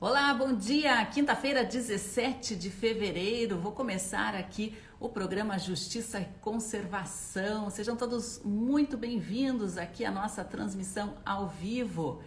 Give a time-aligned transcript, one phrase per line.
[0.00, 1.04] Olá, bom dia!
[1.06, 7.68] Quinta-feira, 17 de fevereiro, vou começar aqui o programa Justiça e Conservação.
[7.68, 12.22] Sejam todos muito bem-vindos aqui à nossa transmissão ao vivo.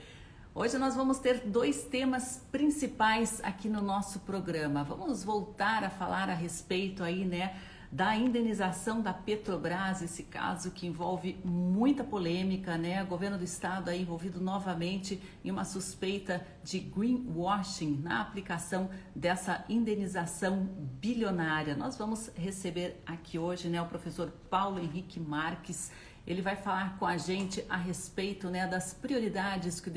[0.53, 4.83] Hoje nós vamos ter dois temas principais aqui no nosso programa.
[4.83, 7.55] Vamos voltar a falar a respeito aí, né,
[7.91, 13.03] da indenização da Petrobras, esse caso que envolve muita polêmica, né?
[13.03, 19.65] O governo do estado aí envolvido novamente em uma suspeita de greenwashing na aplicação dessa
[19.67, 20.69] indenização
[21.01, 21.75] bilionária.
[21.75, 25.91] Nós vamos receber aqui hoje, né, o professor Paulo Henrique Marques.
[26.25, 29.93] Ele vai falar com a gente a respeito, né, das prioridades que o,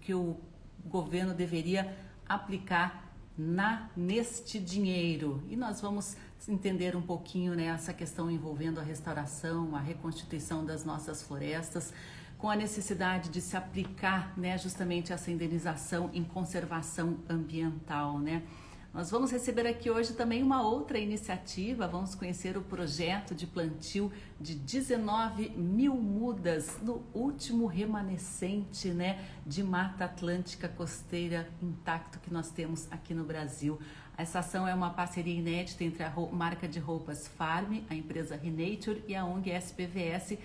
[0.00, 0.36] que o
[0.84, 1.96] governo deveria
[2.28, 3.06] aplicar
[3.38, 5.42] na neste dinheiro.
[5.48, 6.16] E nós vamos
[6.48, 11.92] entender um pouquinho né, essa questão envolvendo a restauração, a reconstituição das nossas florestas,
[12.38, 18.42] com a necessidade de se aplicar né, justamente essa indenização em conservação ambiental, né?
[18.96, 21.86] Nós vamos receber aqui hoje também uma outra iniciativa.
[21.86, 24.10] Vamos conhecer o projeto de plantio
[24.40, 32.50] de 19 mil mudas no último remanescente né, de Mata Atlântica Costeira intacto que nós
[32.50, 33.78] temos aqui no Brasil.
[34.18, 39.04] Essa ação é uma parceria inédita entre a marca de roupas Farm, a empresa Renature
[39.06, 40.38] e a ONG SPVS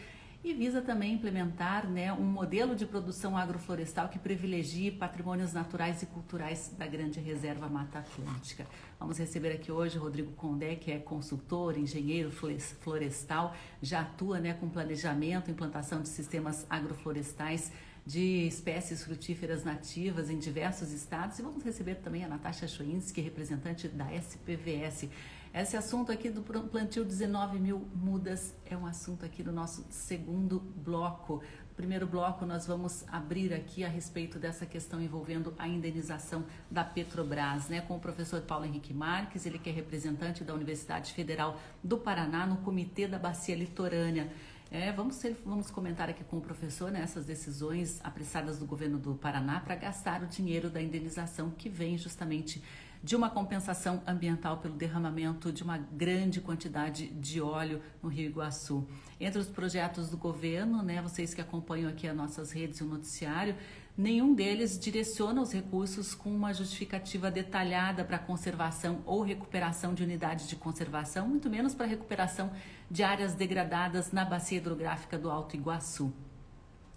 [0.44, 6.06] e visa também implementar né, um modelo de produção agroflorestal que privilegie patrimônios naturais e
[6.08, 8.66] culturais da grande reserva Mata Atlântica.
[9.00, 14.68] Vamos receber aqui hoje Rodrigo Condé, que é consultor, engenheiro florestal, já atua né, com
[14.68, 17.72] planejamento, implantação de sistemas agroflorestais
[18.12, 21.40] de espécies frutíferas nativas em diversos estados.
[21.40, 25.08] E vamos receber também a Natasha Choinski, representante da SPVS.
[25.54, 30.60] Esse assunto aqui do plantio 19 mil mudas é um assunto aqui do nosso segundo
[30.60, 31.42] bloco.
[31.78, 37.70] Primeiro bloco, nós vamos abrir aqui a respeito dessa questão envolvendo a indenização da Petrobras,
[37.70, 41.98] né, com o professor Paulo Henrique Marques, ele que é representante da Universidade Federal do
[41.98, 44.30] Paraná no Comitê da Bacia Litorânea.
[44.74, 48.98] É, vamos, ser, vamos comentar aqui com o professor né, essas decisões apressadas do governo
[48.98, 52.64] do Paraná para gastar o dinheiro da indenização que vem justamente
[53.04, 58.88] de uma compensação ambiental pelo derramamento de uma grande quantidade de óleo no Rio Iguaçu.
[59.20, 62.88] Entre os projetos do governo, né, vocês que acompanham aqui as nossas redes e o
[62.88, 63.56] noticiário,
[63.98, 70.48] nenhum deles direciona os recursos com uma justificativa detalhada para conservação ou recuperação de unidades
[70.48, 72.52] de conservação, muito menos para recuperação
[72.92, 76.12] de áreas degradadas na bacia hidrográfica do Alto Iguaçu.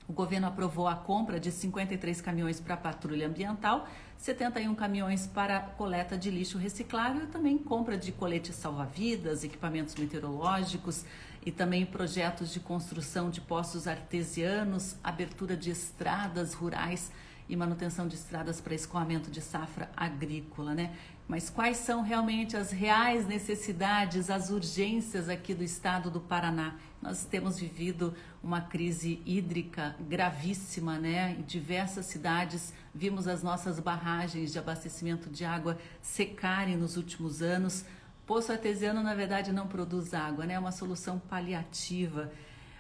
[0.09, 3.89] O governo aprovou a compra de 53 caminhões para patrulha ambiental,
[4.19, 11.05] 71 caminhões para coleta de lixo reciclável e também compra de coletes salva-vidas, equipamentos meteorológicos
[11.47, 17.13] e também projetos de construção de poços artesianos, abertura de estradas rurais
[17.49, 20.93] e manutenção de estradas para escoamento de safra agrícola, né?
[21.27, 26.77] Mas quais são realmente as reais necessidades, as urgências aqui do estado do Paraná?
[27.01, 31.35] Nós temos vivido uma crise hídrica gravíssima, né?
[31.39, 37.87] Em diversas cidades vimos as nossas barragens de abastecimento de água secarem nos últimos anos.
[38.27, 40.55] Poço artesiano, na verdade, não produz água, né?
[40.55, 42.31] É uma solução paliativa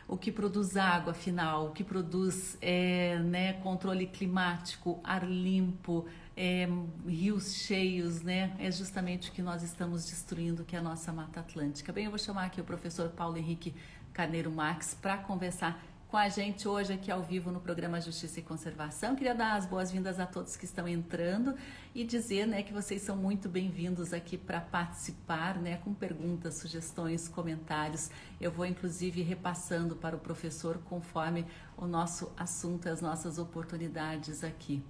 [0.07, 6.07] o que produz água, afinal, o que produz é, né, controle climático, ar limpo,
[6.37, 6.67] é,
[7.07, 8.55] rios cheios, né?
[8.59, 11.93] É justamente o que nós estamos destruindo, que é a nossa Mata Atlântica.
[11.93, 13.75] Bem, eu vou chamar aqui o professor Paulo Henrique
[14.13, 18.43] Carneiro Marques para conversar com a gente hoje aqui ao vivo no programa Justiça e
[18.43, 19.17] Conservação.
[19.17, 21.57] Queria dar as boas-vindas a todos que estão entrando
[21.93, 27.27] e dizer né, que vocês são muito bem-vindos aqui para participar né, com perguntas, sugestões,
[27.27, 28.11] comentários.
[28.41, 31.45] Eu vou inclusive repassando para o professor conforme
[31.77, 34.85] o nosso assunto, as nossas oportunidades aqui.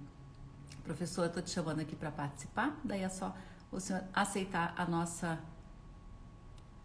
[0.85, 3.35] Professor, estou te chamando aqui para participar, daí é só
[3.71, 5.43] o senhor aceitar a nossa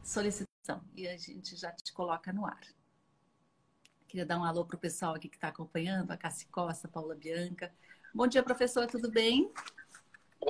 [0.03, 2.61] solicitação e a gente já te coloca no ar.
[4.09, 7.15] Queria dar um alô para o pessoal aqui que está acompanhando, a Cassi Costa, Paula
[7.15, 7.71] Bianca.
[8.15, 9.53] Bom dia, professor, tudo bem?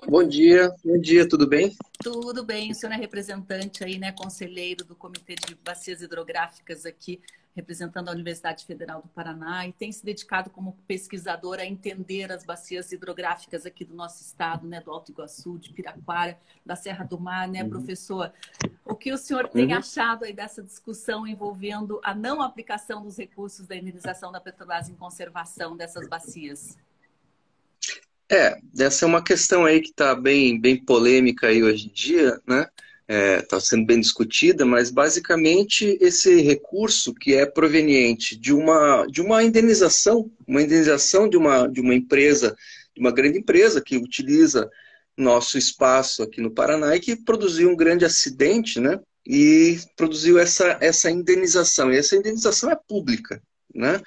[0.08, 1.76] Bom dia, bom dia, tudo bem?
[2.00, 7.20] Tudo bem, o senhor é representante aí, né, conselheiro do Comitê de Bacias Hidrográficas aqui,
[7.56, 12.44] representando a Universidade Federal do Paraná e tem se dedicado como pesquisador a entender as
[12.44, 17.18] bacias hidrográficas aqui do nosso estado, né, do Alto Iguaçu, de Piraquara, da Serra do
[17.18, 17.70] Mar, né, uhum.
[17.70, 18.32] professor?
[18.84, 19.78] O que o senhor tem uhum.
[19.78, 24.94] achado aí dessa discussão envolvendo a não aplicação dos recursos da indenização da Petrobras em
[24.94, 26.78] conservação dessas bacias?
[28.30, 32.40] É, essa é uma questão aí que está bem, bem polêmica aí hoje em dia,
[32.46, 32.66] né?
[33.08, 39.20] Está é, sendo bem discutida, mas basicamente esse recurso que é proveniente de uma, de
[39.20, 42.56] uma indenização, uma indenização de uma, de uma empresa
[42.94, 44.70] de uma grande empresa que utiliza
[45.16, 49.00] nosso espaço aqui no Paraná e que produziu um grande acidente, né?
[49.26, 51.92] E produziu essa, essa indenização.
[51.92, 53.42] E essa indenização é pública,
[53.74, 54.00] né?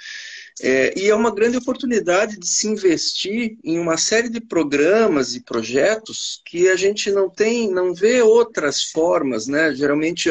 [0.61, 5.41] É, e é uma grande oportunidade de se investir em uma série de programas e
[5.41, 9.73] projetos que a gente não tem, não vê outras formas, né?
[9.73, 10.29] Geralmente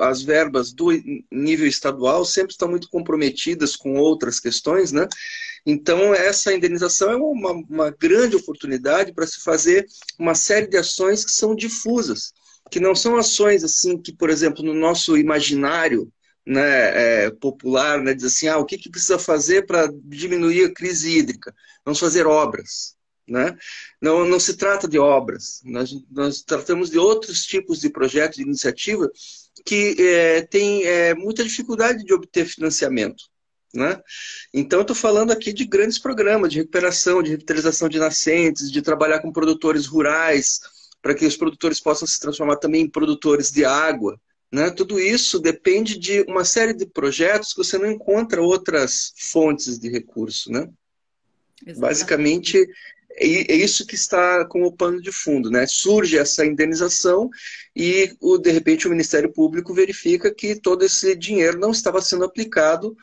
[0.00, 0.90] as verbas do
[1.32, 5.08] nível estadual sempre estão muito comprometidas com outras questões, né?
[5.66, 9.86] Então, essa indenização é uma, uma grande oportunidade para se fazer
[10.18, 12.34] uma série de ações que são difusas,
[12.70, 16.12] que não são ações assim que, por exemplo, no nosso imaginário
[16.46, 20.72] né, é, popular, né, diz assim, ah, o que, que precisa fazer para diminuir a
[20.72, 21.54] crise hídrica?
[21.84, 22.94] Vamos fazer obras.
[23.26, 23.56] Né?
[24.00, 28.42] Não, não se trata de obras, nós, nós tratamos de outros tipos de projetos, de
[28.42, 29.10] iniciativa
[29.64, 33.24] que é, têm é, muita dificuldade de obter financiamento.
[33.74, 34.00] Né?
[34.52, 39.20] Então, estou falando aqui de grandes programas de recuperação, de revitalização de nascentes, de trabalhar
[39.20, 40.60] com produtores rurais,
[41.02, 44.18] para que os produtores possam se transformar também em produtores de água.
[44.52, 44.70] Né?
[44.70, 49.88] Tudo isso depende de uma série de projetos que você não encontra outras fontes de
[49.88, 50.50] recurso.
[50.50, 50.68] Né?
[51.76, 52.58] Basicamente,
[53.16, 55.50] é, é isso que está como pano de fundo.
[55.50, 55.66] Né?
[55.66, 57.28] Surge essa indenização
[57.74, 62.96] e, de repente, o Ministério Público verifica que todo esse dinheiro não estava sendo aplicado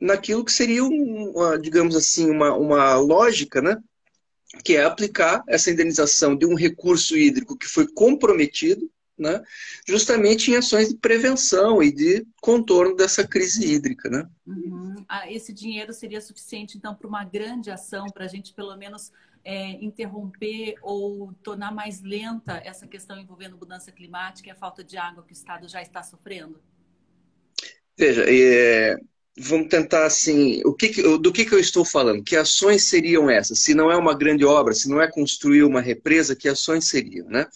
[0.00, 3.76] naquilo que seria, uma, digamos assim, uma, uma lógica, né?
[4.64, 9.42] que é aplicar essa indenização de um recurso hídrico que foi comprometido, né?
[9.86, 14.08] justamente em ações de prevenção e de contorno dessa crise hídrica.
[14.08, 14.28] Né?
[14.46, 15.04] Uhum.
[15.08, 19.10] Ah, esse dinheiro seria suficiente, então, para uma grande ação, para a gente, pelo menos,
[19.44, 24.96] é, interromper ou tornar mais lenta essa questão envolvendo mudança climática e a falta de
[24.96, 26.60] água que o Estado já está sofrendo?
[27.96, 28.96] Veja, é,
[29.38, 32.22] vamos tentar assim, o que, do que, que eu estou falando?
[32.22, 33.60] Que ações seriam essas?
[33.60, 37.26] Se não é uma grande obra, se não é construir uma represa, que ações seriam?
[37.28, 37.46] Né?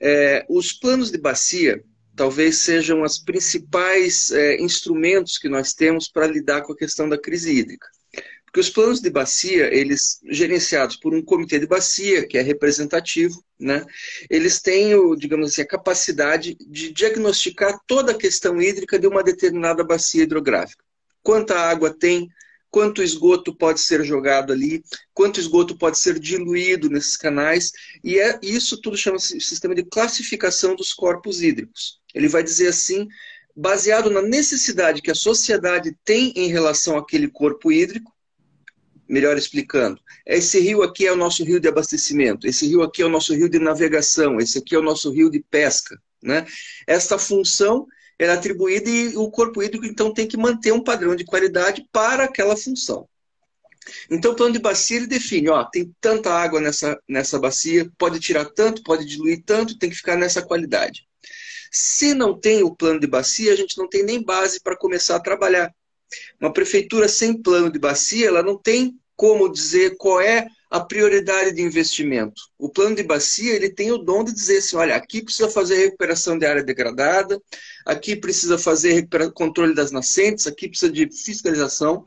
[0.00, 1.82] É, os planos de bacia
[2.16, 7.18] talvez sejam os principais é, instrumentos que nós temos para lidar com a questão da
[7.18, 7.88] crise hídrica.
[8.44, 13.42] Porque os planos de bacia, eles gerenciados por um comitê de bacia, que é representativo,
[13.58, 13.84] né?
[14.30, 19.24] Eles têm, o, digamos assim, a capacidade de diagnosticar toda a questão hídrica de uma
[19.24, 20.84] determinada bacia hidrográfica
[21.24, 22.28] quanta água tem,
[22.74, 24.82] quanto esgoto pode ser jogado ali,
[25.12, 27.70] quanto esgoto pode ser diluído nesses canais,
[28.02, 32.00] e é isso tudo chama-se sistema de classificação dos corpos hídricos.
[32.12, 33.06] Ele vai dizer assim,
[33.54, 38.12] baseado na necessidade que a sociedade tem em relação àquele corpo hídrico,
[39.08, 43.06] melhor explicando, esse rio aqui é o nosso rio de abastecimento, esse rio aqui é
[43.06, 46.44] o nosso rio de navegação, esse aqui é o nosso rio de pesca, né?
[46.88, 47.86] Esta função
[48.18, 52.24] é atribuída e o corpo hídrico, então, tem que manter um padrão de qualidade para
[52.24, 53.08] aquela função.
[54.10, 58.18] Então, o plano de bacia ele define, ó, tem tanta água nessa, nessa bacia, pode
[58.18, 61.06] tirar tanto, pode diluir tanto, tem que ficar nessa qualidade.
[61.70, 65.16] Se não tem o plano de bacia, a gente não tem nem base para começar
[65.16, 65.74] a trabalhar.
[66.40, 71.52] Uma prefeitura sem plano de bacia, ela não tem como dizer qual é a prioridade
[71.52, 72.42] de investimento.
[72.58, 75.76] O plano de bacia ele tem o dom de dizer assim, olha, aqui precisa fazer
[75.76, 77.40] recuperação de área degradada,
[77.86, 82.04] aqui precisa fazer controle das nascentes, aqui precisa de fiscalização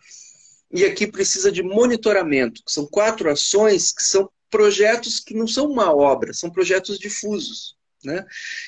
[0.70, 2.62] e aqui precisa de monitoramento.
[2.68, 7.78] São quatro ações que são projetos que não são uma obra, são projetos difusos.
[8.04, 8.26] Né?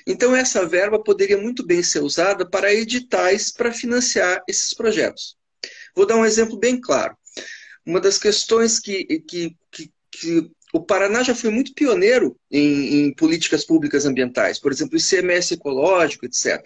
[0.07, 5.35] Então, essa verba poderia muito bem ser usada para editais para financiar esses projetos.
[5.93, 7.17] Vou dar um exemplo bem claro.
[7.89, 13.13] Uma das questões que, que, que, que o Paraná já foi muito pioneiro em, em,
[13.15, 16.63] políticas públicas ambientais, por exemplo, ICMS ecológico, etc.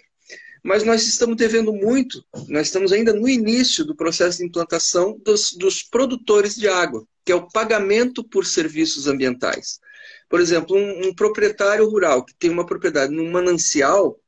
[0.62, 5.54] Mas nós estamos devendo muito, nós estamos ainda no início do processo de implantação dos,
[5.54, 9.80] dos produtores de água, que é o pagamento por serviços ambientais.
[10.28, 14.20] Por exemplo, um, um proprietário rural que tem uma propriedade num manancial,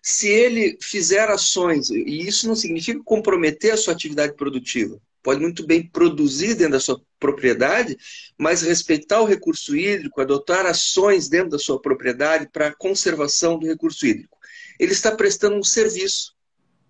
[0.00, 5.66] se ele fizer ações, e isso não significa comprometer a sua atividade produtiva, pode muito
[5.66, 7.96] bem produzir dentro da sua propriedade,
[8.38, 13.66] mas respeitar o recurso hídrico, adotar ações dentro da sua propriedade para a conservação do
[13.66, 14.38] recurso hídrico.
[14.78, 16.34] Ele está prestando um serviço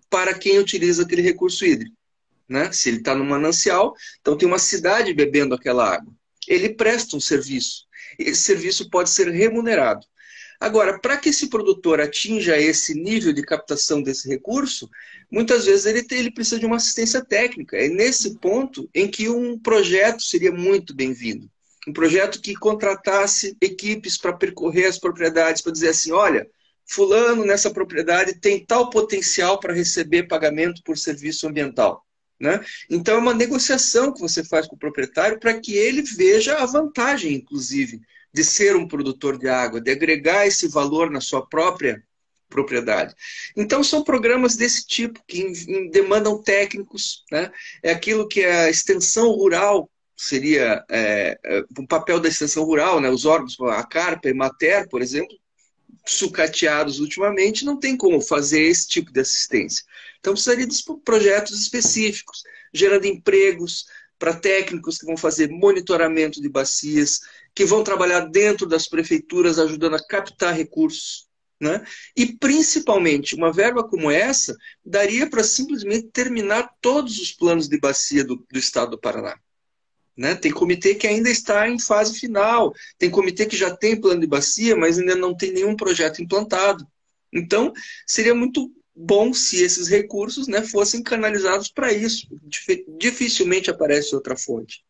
[0.09, 1.95] para quem utiliza aquele recurso hídrico.
[2.47, 2.71] Né?
[2.71, 6.13] Se ele está no manancial, então tem uma cidade bebendo aquela água.
[6.47, 7.85] Ele presta um serviço.
[8.17, 10.05] Esse serviço pode ser remunerado.
[10.61, 14.87] Agora, para que esse produtor atinja esse nível de captação desse recurso,
[15.31, 17.75] muitas vezes ele, ele precisa de uma assistência técnica.
[17.75, 21.49] É nesse ponto em que um projeto seria muito bem-vindo.
[21.87, 26.47] Um projeto que contratasse equipes para percorrer as propriedades, para dizer assim: olha,
[26.85, 32.05] Fulano nessa propriedade tem tal potencial para receber pagamento por serviço ambiental.
[32.39, 32.63] Né?
[32.87, 36.67] Então, é uma negociação que você faz com o proprietário para que ele veja a
[36.67, 37.99] vantagem, inclusive,
[38.33, 42.03] de ser um produtor de água, de agregar esse valor na sua própria
[42.51, 43.15] propriedade.
[43.55, 47.49] Então, são programas desse tipo, que demandam técnicos, né?
[47.81, 53.09] é aquilo que a extensão rural seria é, é, o papel da extensão rural, né?
[53.09, 55.35] os órgãos, a Carpa e Mater, por exemplo,
[56.05, 59.83] sucateados ultimamente, não tem como fazer esse tipo de assistência.
[60.19, 63.85] Então, precisaria de projetos específicos, gerando empregos
[64.19, 67.21] para técnicos que vão fazer monitoramento de bacias,
[67.53, 71.27] que vão trabalhar dentro das prefeituras, ajudando a captar recursos.
[71.59, 71.85] Né?
[72.15, 78.23] E, principalmente, uma verba como essa daria para simplesmente terminar todos os planos de bacia
[78.23, 79.37] do, do estado do Paraná.
[80.17, 80.33] Né?
[80.33, 84.27] Tem comitê que ainda está em fase final, tem comitê que já tem plano de
[84.27, 86.85] bacia, mas ainda não tem nenhum projeto implantado.
[87.31, 87.71] Então,
[88.07, 92.27] seria muito bom se esses recursos né, fossem canalizados para isso.
[92.97, 94.83] Dificilmente aparece outra fonte.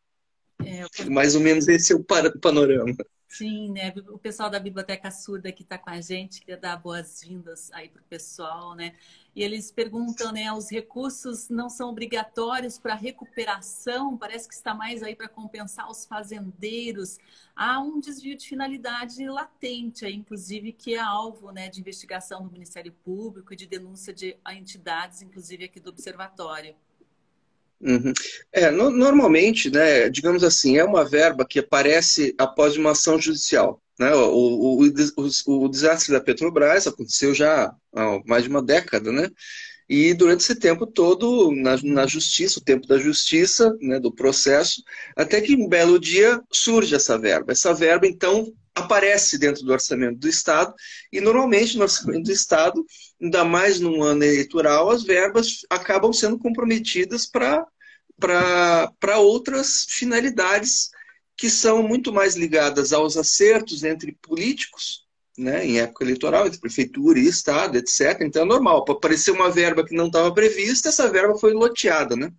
[0.66, 2.96] É, Mais ou menos esse é o panorama.
[3.32, 3.94] Sim, né?
[4.10, 8.02] O pessoal da Biblioteca Surda que está com a gente, queria dar boas-vindas aí para
[8.02, 8.94] o pessoal, né?
[9.34, 10.52] E eles perguntam, né?
[10.52, 16.06] Os recursos não são obrigatórios para recuperação, parece que está mais aí para compensar os
[16.06, 17.20] fazendeiros.
[17.56, 22.52] Há um desvio de finalidade latente, aí, inclusive, que é alvo né, de investigação do
[22.52, 26.76] Ministério Público e de denúncia de entidades, inclusive aqui do Observatório.
[27.82, 28.14] Uhum.
[28.52, 33.82] É, no, normalmente, né, digamos assim, é uma verba que aparece após uma ação judicial.
[34.00, 34.14] Né?
[34.14, 39.30] O, o, o, o, desastre da Petrobras aconteceu já há mais de uma década, né?
[39.90, 44.82] E durante esse tempo todo, na, na justiça, o tempo da justiça, né, do processo,
[45.18, 47.52] até que um belo dia surge essa verba.
[47.52, 50.74] Essa verba, então, aparece dentro do orçamento do Estado,
[51.12, 52.86] e normalmente no orçamento do Estado,
[53.22, 60.90] ainda mais num ano eleitoral, as verbas acabam sendo comprometidas para outras finalidades
[61.36, 65.06] que são muito mais ligadas aos acertos entre políticos,
[65.38, 68.22] né, em época eleitoral, entre prefeitura e Estado, etc.
[68.22, 72.16] Então é normal, para aparecer uma verba que não estava prevista, essa verba foi loteada.
[72.16, 72.32] Né?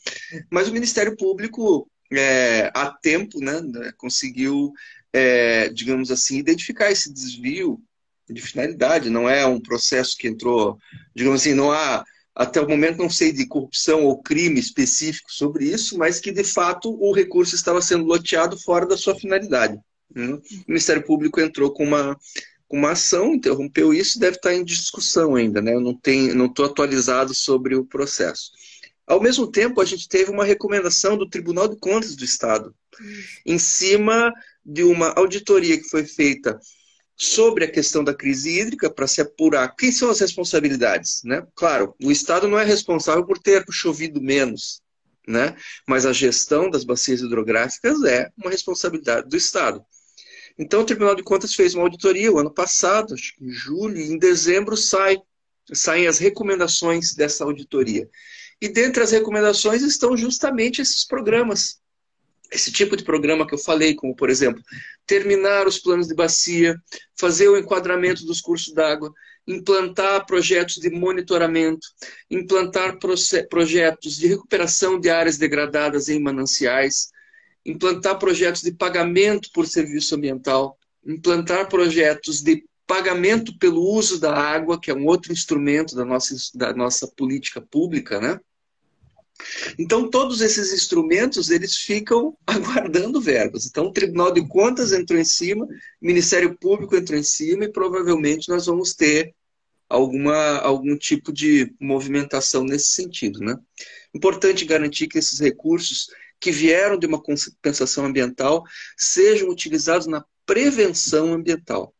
[0.50, 3.60] Mas o Ministério Público, é, há tempo, né,
[3.96, 4.72] conseguiu
[5.12, 7.80] é, digamos assim, identificar esse desvio
[8.28, 9.10] de finalidade.
[9.10, 10.78] Não é um processo que entrou,
[11.14, 12.04] digamos assim, não há,
[12.34, 16.44] até o momento não sei de corrupção ou crime específico sobre isso, mas que de
[16.44, 19.78] fato o recurso estava sendo loteado fora da sua finalidade.
[20.14, 20.32] Né?
[20.32, 22.18] O Ministério Público entrou com uma,
[22.66, 25.74] com uma ação, interrompeu isso, deve estar em discussão ainda, né?
[25.74, 28.50] Eu não tenho, não estou atualizado sobre o processo.
[29.06, 32.74] Ao mesmo tempo, a gente teve uma recomendação do Tribunal de Contas do Estado,
[33.44, 34.32] em cima
[34.64, 36.58] de uma auditoria que foi feita
[37.16, 41.46] sobre a questão da crise hídrica para se apurar quem são as responsabilidades, né?
[41.54, 44.82] Claro, o Estado não é responsável por ter chovido menos,
[45.26, 45.56] né?
[45.86, 49.84] Mas a gestão das bacias hidrográficas é uma responsabilidade do Estado.
[50.58, 53.96] Então o Tribunal de Contas fez uma auditoria o ano passado, acho que em julho,
[53.96, 55.18] e em dezembro sai,
[55.72, 58.08] saem as recomendações dessa auditoria.
[58.60, 61.81] E dentre as recomendações estão justamente esses programas
[62.52, 64.62] esse tipo de programa que eu falei, como por exemplo,
[65.06, 66.76] terminar os planos de bacia,
[67.18, 69.12] fazer o enquadramento dos cursos d'água,
[69.46, 71.86] implantar projetos de monitoramento,
[72.30, 72.98] implantar
[73.48, 77.10] projetos de recuperação de áreas degradadas em mananciais,
[77.64, 84.80] implantar projetos de pagamento por serviço ambiental, implantar projetos de pagamento pelo uso da água,
[84.80, 88.38] que é um outro instrumento da nossa, da nossa política pública, né?
[89.78, 93.66] Então, todos esses instrumentos, eles ficam aguardando verbas.
[93.66, 95.68] Então, o Tribunal de Contas entrou em cima, o
[96.00, 99.34] Ministério Público entrou em cima e provavelmente nós vamos ter
[99.88, 103.40] alguma, algum tipo de movimentação nesse sentido.
[103.40, 103.56] Né?
[104.14, 106.08] Importante garantir que esses recursos
[106.40, 108.64] que vieram de uma compensação ambiental
[108.96, 111.94] sejam utilizados na prevenção ambiental.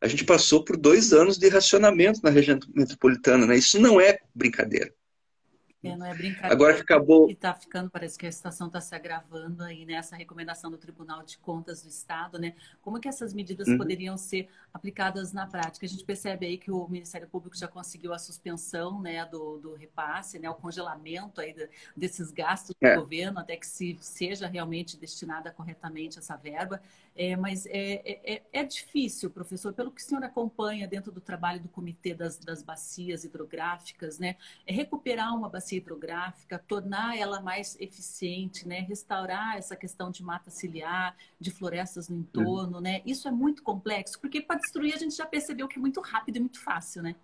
[0.00, 3.56] A gente passou por dois anos de racionamento na região metropolitana, né?
[3.56, 4.92] Isso não é brincadeira.
[5.82, 6.54] É, não é brincadeira.
[6.54, 7.28] Agora que acabou.
[7.28, 9.94] E está ficando, parece que a situação está se agravando aí, né?
[9.94, 12.54] Essa recomendação do Tribunal de Contas do Estado, né?
[12.80, 13.78] Como que essas medidas uhum.
[13.78, 15.84] poderiam ser aplicadas na prática?
[15.84, 19.74] A gente percebe aí que o Ministério Público já conseguiu a suspensão, né, do, do
[19.74, 22.96] repasse, né, o congelamento aí de, desses gastos do é.
[22.96, 26.80] governo, até que se seja realmente destinada corretamente essa verba.
[27.14, 27.70] É, mas é,
[28.04, 32.14] é, é, é, difícil, professor, pelo que o senhor acompanha dentro do trabalho do Comitê
[32.14, 34.36] das, das Bacias Hidrográficas, né?
[34.66, 38.80] É recuperar uma bacia hidrográfica, tornar ela mais eficiente, né?
[38.80, 42.82] Restaurar essa questão de mata ciliar, de florestas no entorno, uhum.
[42.82, 43.02] né?
[43.04, 46.36] Isso é muito complexo, porque para destruir a gente já percebeu que é muito rápido
[46.36, 47.14] e muito fácil, né?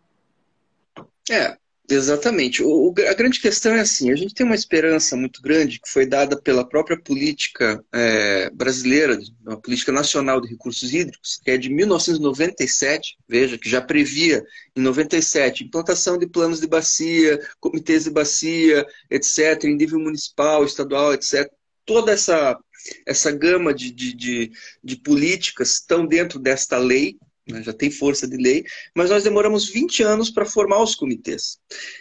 [1.31, 1.59] É,
[1.91, 2.63] Exatamente.
[2.63, 6.05] O, a grande questão é assim: a gente tem uma esperança muito grande que foi
[6.05, 11.71] dada pela própria política é, brasileira, a política nacional de recursos hídricos, que é de
[11.71, 14.45] 1997, veja, que já previa
[14.77, 21.15] em 97 implantação de planos de bacia, comitês de bacia, etc., em nível municipal, estadual,
[21.15, 21.51] etc.
[21.87, 22.59] Toda essa,
[23.07, 24.53] essa gama de, de, de,
[24.85, 27.17] de políticas estão dentro desta lei,
[27.49, 28.65] né, já tem força de lei,
[28.95, 31.59] mas nós demoramos 20 anos para formar os comitês.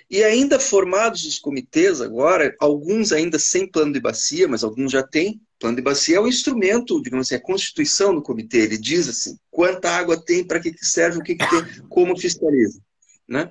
[0.10, 5.04] E ainda formados os comitês agora, alguns ainda sem plano de bacia, mas alguns já
[5.04, 5.42] têm.
[5.60, 8.60] Plano de bacia é o instrumento, digamos assim, a constituição do comitê.
[8.60, 12.18] Ele diz assim, quanta água tem, para que, que serve, o que, que tem, como
[12.18, 12.80] fiscaliza.
[13.27, 13.50] Né?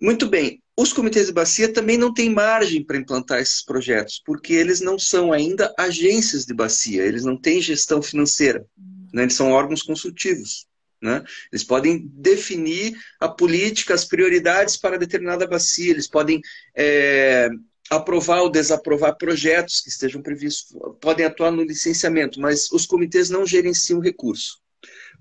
[0.00, 4.52] Muito bem, os comitês de bacia também não têm margem para implantar esses projetos, porque
[4.52, 8.66] eles não são ainda agências de bacia, eles não têm gestão financeira,
[9.12, 9.22] né?
[9.22, 10.66] eles são órgãos consultivos.
[11.02, 11.24] Né?
[11.52, 16.40] Eles podem definir a política, as prioridades para determinada bacia, eles podem
[16.76, 17.50] é,
[17.90, 23.44] aprovar ou desaprovar projetos que estejam previstos, podem atuar no licenciamento, mas os comitês não
[23.44, 24.60] gerenciam recurso.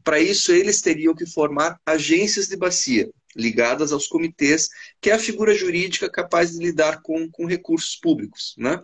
[0.03, 4.69] Para isso, eles teriam que formar agências de bacia, ligadas aos comitês,
[5.01, 8.81] que é a figura jurídica capaz de lidar com, com recursos públicos, né?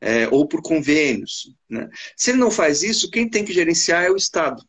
[0.00, 1.52] É, ou por convênios.
[1.68, 1.88] Né?
[2.16, 4.62] Se ele não faz isso, quem tem que gerenciar é o Estado.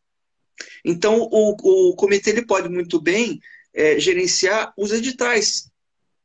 [0.83, 3.39] Então, o, o comitê ele pode muito bem
[3.73, 5.69] é, gerenciar os editais,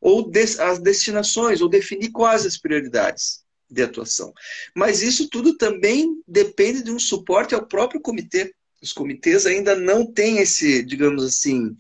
[0.01, 4.33] ou des, as destinações, ou definir quais as prioridades de atuação.
[4.75, 8.55] Mas isso tudo também depende de um suporte ao próprio comitê.
[8.83, 11.75] Os comitês ainda não têm esse, digamos assim,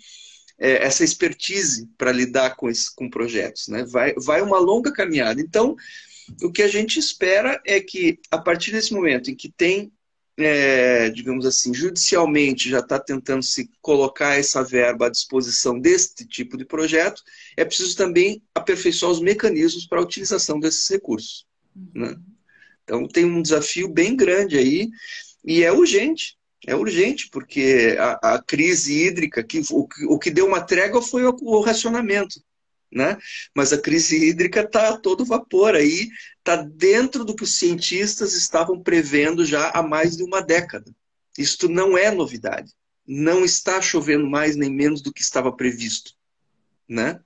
[0.58, 3.68] é, essa expertise para lidar com, esse, com projetos.
[3.68, 3.84] Né?
[3.84, 5.40] Vai, vai uma longa caminhada.
[5.40, 5.76] Então,
[6.42, 9.92] o que a gente espera é que, a partir desse momento em que tem
[10.36, 16.56] é, digamos assim, judicialmente já está tentando se colocar essa verba à disposição deste tipo
[16.56, 17.22] de projeto,
[17.56, 21.46] é preciso também aperfeiçoar os mecanismos para a utilização desses recursos.
[21.74, 21.90] Uhum.
[21.94, 22.16] Né?
[22.82, 24.90] Então tem um desafio bem grande aí
[25.44, 26.36] e é urgente.
[26.66, 31.24] É urgente, porque a, a crise hídrica, que, o, o que deu uma trégua foi
[31.24, 32.40] o, o racionamento
[32.94, 33.18] né?
[33.54, 38.34] Mas a crise hídrica está a todo vapor aí, está dentro do que os cientistas
[38.34, 40.94] estavam prevendo já há mais de uma década.
[41.36, 42.72] Isto não é novidade.
[43.06, 46.12] Não está chovendo mais nem menos do que estava previsto,
[46.88, 47.20] né?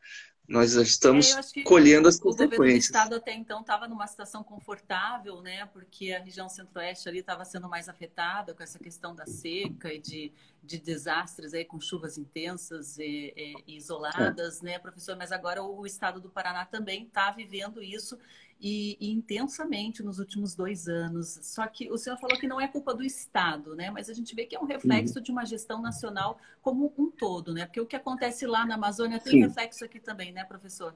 [0.48, 2.86] Nós já estamos é, colhendo as consequências.
[2.86, 5.66] O estado até então estava numa situação confortável, né?
[5.66, 9.98] Porque a região centro-oeste ali estava sendo mais afetada com essa questão da seca e
[9.98, 10.32] de,
[10.64, 13.34] de desastres aí com chuvas intensas e,
[13.66, 14.64] e isoladas, é.
[14.64, 15.16] né, professor?
[15.16, 18.18] Mas agora o estado do Paraná também está vivendo isso
[18.60, 21.38] e, e, intensamente nos últimos dois anos.
[21.42, 23.90] Só que o senhor falou que não é culpa do Estado, né?
[23.90, 25.22] Mas a gente vê que é um reflexo uhum.
[25.22, 27.66] de uma gestão nacional como um todo, né?
[27.66, 29.40] Porque o que acontece lá na Amazônia tem Sim.
[29.40, 30.94] reflexo aqui também, né, professor?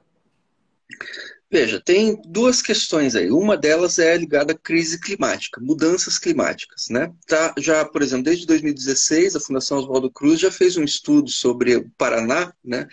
[1.53, 3.29] Veja, tem duas questões aí.
[3.29, 7.13] Uma delas é ligada à crise climática, mudanças climáticas, né?
[7.27, 11.75] Tá, já, por exemplo, desde 2016, a Fundação Oswaldo Cruz já fez um estudo sobre
[11.75, 12.87] o Paraná, né?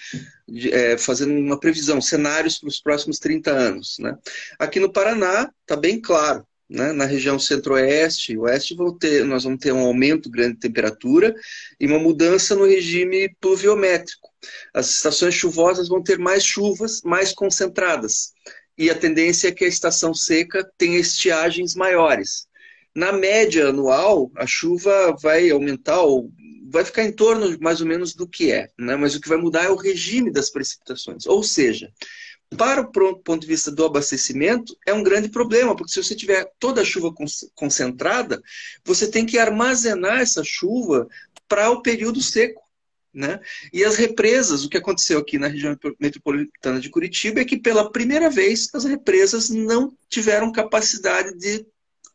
[0.47, 4.15] De, é, fazendo uma previsão, cenários para os próximos 30 anos, né?
[4.59, 6.93] Aqui no Paraná está bem claro, né?
[6.93, 11.35] Na região centro-oeste e oeste vão ter, nós vamos ter um aumento grande de temperatura
[11.81, 14.31] e uma mudança no regime pluviométrico.
[14.73, 18.33] As estações chuvosas vão ter mais chuvas, mais concentradas.
[18.79, 22.47] E a tendência é que a estação seca tenha estiagens maiores.
[22.95, 26.31] Na média anual, a chuva vai aumentar, ou
[26.71, 28.95] vai ficar em torno mais ou menos do que é, né?
[28.97, 31.27] mas o que vai mudar é o regime das precipitações.
[31.27, 31.93] Ou seja,
[32.57, 36.51] para o ponto de vista do abastecimento, é um grande problema, porque se você tiver
[36.59, 37.13] toda a chuva
[37.55, 38.43] concentrada,
[38.85, 41.09] você tem que armazenar essa chuva
[41.49, 42.61] para o período seco.
[43.13, 43.41] Né?
[43.73, 47.91] E as represas, o que aconteceu aqui na região metropolitana de Curitiba é que pela
[47.91, 51.67] primeira vez as represas não tiveram capacidade de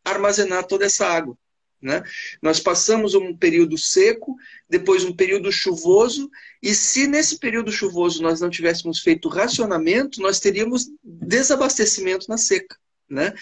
[0.05, 1.37] armazenar toda essa água.
[1.81, 2.03] Né?
[2.41, 4.35] Nós passamos um período seco,
[4.69, 6.29] depois um período chuvoso,
[6.61, 12.75] e se nesse período chuvoso nós não tivéssemos feito racionamento, nós teríamos desabastecimento na seca.
[13.07, 13.33] Né?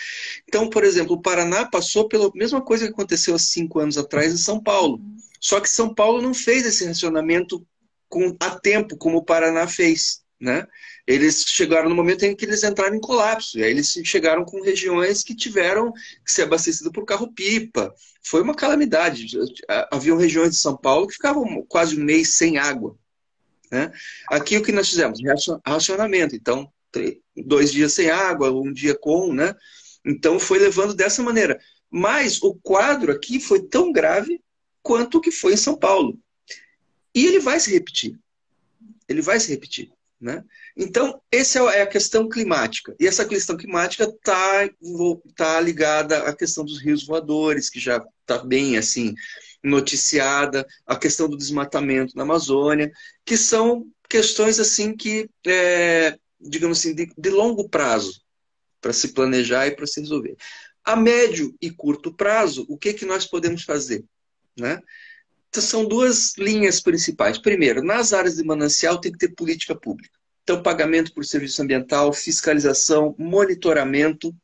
[0.48, 4.34] Então, por exemplo, o Paraná passou pela mesma coisa que aconteceu há cinco anos atrás
[4.34, 5.02] em São Paulo.
[5.40, 7.66] Só que São Paulo não fez esse racionamento
[8.10, 10.22] com, a tempo, como o Paraná fez.
[10.40, 10.68] Né?
[11.06, 13.60] Eles chegaram no momento em que eles entraram em colapso.
[13.60, 17.94] E aí eles chegaram com regiões que tiveram que ser abastecidas por carro-pipa.
[18.22, 19.28] Foi uma calamidade.
[19.92, 22.98] Haviam regiões de São Paulo que ficavam quase um mês sem água.
[23.70, 23.92] Né?
[24.30, 25.20] Aqui o que nós fizemos?
[25.66, 26.36] Racionamento.
[26.36, 26.72] Então,
[27.36, 29.56] dois dias sem água, um dia com, né?
[30.06, 31.60] Então foi levando dessa maneira.
[31.90, 34.42] Mas o quadro aqui foi tão grave
[34.82, 36.20] quanto o que foi em São Paulo.
[37.16, 38.20] E ele vai se repetir.
[39.08, 39.92] Ele vai se repetir.
[40.24, 40.42] Né?
[40.78, 42.96] Então, essa é a questão climática.
[42.98, 44.70] E essa questão climática está
[45.36, 49.14] tá ligada à questão dos rios voadores, que já está bem assim
[49.62, 52.90] noticiada, a questão do desmatamento na Amazônia,
[53.26, 58.22] que são questões assim que, é, digamos assim, de, de longo prazo
[58.80, 60.38] para se planejar e para se resolver.
[60.86, 64.06] A médio e curto prazo, o que, que nós podemos fazer?
[64.58, 64.80] Né?
[65.54, 67.38] Então, são duas linhas principais.
[67.38, 70.18] Primeiro, nas áreas de manancial tem que ter política pública.
[70.42, 74.36] Então, pagamento por serviço ambiental, fiscalização, monitoramento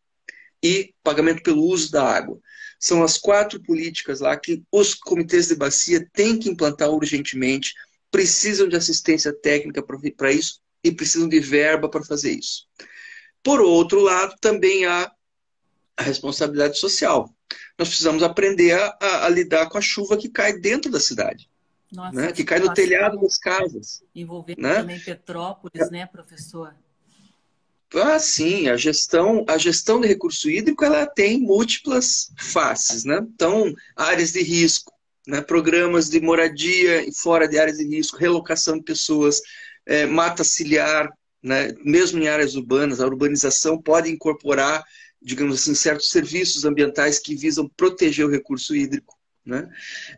[0.61, 2.39] e pagamento pelo uso da água.
[2.79, 7.73] São as quatro políticas lá que os comitês de bacia têm que implantar urgentemente,
[8.11, 9.83] precisam de assistência técnica
[10.15, 12.67] para isso e precisam de verba para fazer isso.
[13.41, 15.11] Por outro lado, também há
[15.97, 17.33] a responsabilidade social.
[17.77, 21.49] Nós precisamos aprender a, a, a lidar com a chuva que cai dentro da cidade.
[21.91, 22.31] Nossa, né?
[22.31, 24.03] que cai no telhado das casas.
[24.13, 24.75] Envolvendo né?
[24.75, 26.75] também Petrópolis, né, professor?
[27.95, 33.19] Ah, sim, a gestão, a gestão de recurso hídrico ela tem múltiplas faces, né?
[33.33, 34.93] Então, áreas de risco,
[35.27, 35.41] né?
[35.41, 39.41] programas de moradia fora de áreas de risco, relocação de pessoas,
[39.87, 41.09] é, mata ciliar,
[41.41, 41.73] né?
[41.83, 44.83] mesmo em áreas urbanas, a urbanização pode incorporar,
[45.21, 49.17] digamos assim, certos serviços ambientais que visam proteger o recurso hídrico.
[49.45, 49.69] Né?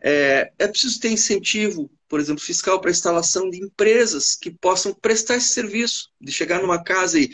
[0.01, 5.37] É, é preciso ter incentivo, por exemplo, fiscal para instalação de empresas que possam prestar
[5.37, 7.29] esse serviço, de chegar numa casa e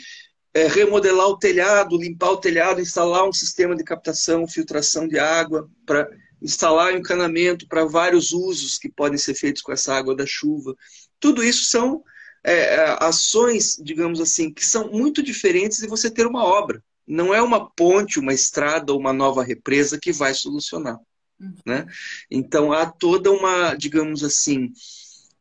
[0.54, 5.68] é, remodelar o telhado, limpar o telhado, instalar um sistema de captação, filtração de água,
[5.84, 6.08] para
[6.40, 10.74] instalar encanamento para vários usos que podem ser feitos com essa água da chuva.
[11.18, 12.02] Tudo isso são
[12.44, 16.82] é, é, ações, digamos assim, que são muito diferentes de você ter uma obra.
[17.08, 20.98] Não é uma ponte, uma estrada ou uma nova represa que vai solucionar.
[21.40, 21.54] Uhum.
[21.64, 21.86] Né?
[22.30, 24.72] Então há toda uma, digamos assim,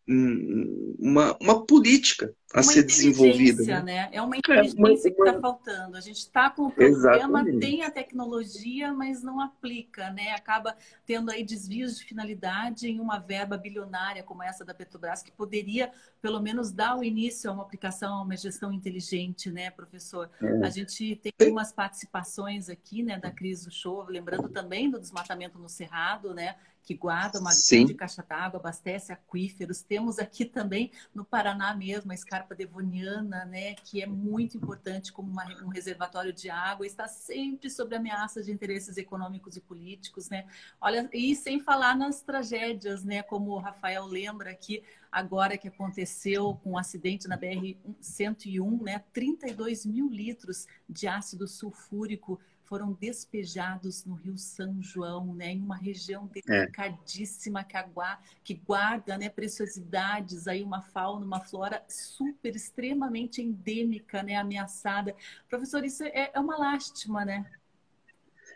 [0.07, 3.63] uma, uma política a uma ser desenvolvida.
[3.63, 3.81] Né?
[3.81, 4.09] né?
[4.11, 5.97] É uma inteligência é, uma, que está faltando.
[5.97, 7.59] A gente está com o problema, Exatamente.
[7.59, 10.31] tem a tecnologia, mas não aplica, né?
[10.31, 15.31] Acaba tendo aí desvios de finalidade em uma verba bilionária como essa da Petrobras, que
[15.31, 20.29] poderia, pelo menos, dar o início a uma aplicação, a uma gestão inteligente, né, professor?
[20.41, 20.65] É.
[20.65, 25.59] A gente tem umas participações aqui, né, da crise do show, lembrando também do desmatamento
[25.59, 26.55] no Cerrado, né?
[26.87, 27.79] que guarda uma Sim.
[27.79, 29.81] grande caixa d'água, abastece aquíferos.
[29.81, 35.31] Temos aqui também no Paraná mesmo a escarpa devoniana, né, que é muito importante como
[35.31, 40.45] uma, um reservatório de água, está sempre sob ameaça de interesses econômicos e políticos, né?
[40.79, 46.59] Olha, e sem falar nas tragédias, né, como o Rafael lembra aqui agora que aconteceu
[46.63, 52.93] com o um acidente na BR 101, né, 32 mil litros de ácido sulfúrico foram
[52.93, 56.65] despejados no Rio São João, né, em uma região é.
[56.65, 64.35] delicadíssima aguarda, que guarda né, preciosidades, aí uma fauna, uma flora super, extremamente endêmica, né,
[64.35, 65.15] ameaçada.
[65.49, 67.45] Professor, isso é, é uma lástima, né?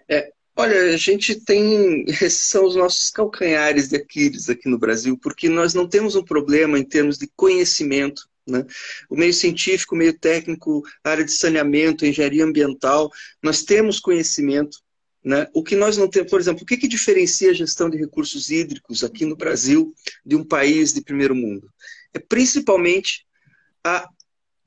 [0.09, 5.17] É, olha, a gente tem, esses são os nossos calcanhares de Aquiles aqui no Brasil,
[5.17, 8.65] porque nós não temos um problema em termos de conhecimento né?
[9.09, 14.77] O meio científico, o meio técnico, área de saneamento, engenharia ambiental, nós temos conhecimento.
[15.23, 15.47] Né?
[15.53, 18.49] O que nós não temos, por exemplo, o que, que diferencia a gestão de recursos
[18.49, 19.93] hídricos aqui no Brasil
[20.25, 21.69] de um país de primeiro mundo?
[22.13, 23.25] É principalmente
[23.83, 24.09] a,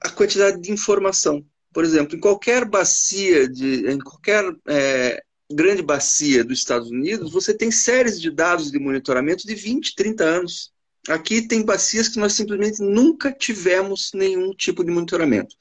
[0.00, 1.44] a quantidade de informação.
[1.72, 7.52] Por exemplo, em qualquer bacia, de, em qualquer é, grande bacia dos Estados Unidos, você
[7.52, 10.73] tem séries de dados de monitoramento de 20, 30 anos.
[11.08, 15.54] Aqui tem bacias que nós simplesmente nunca tivemos nenhum tipo de monitoramento.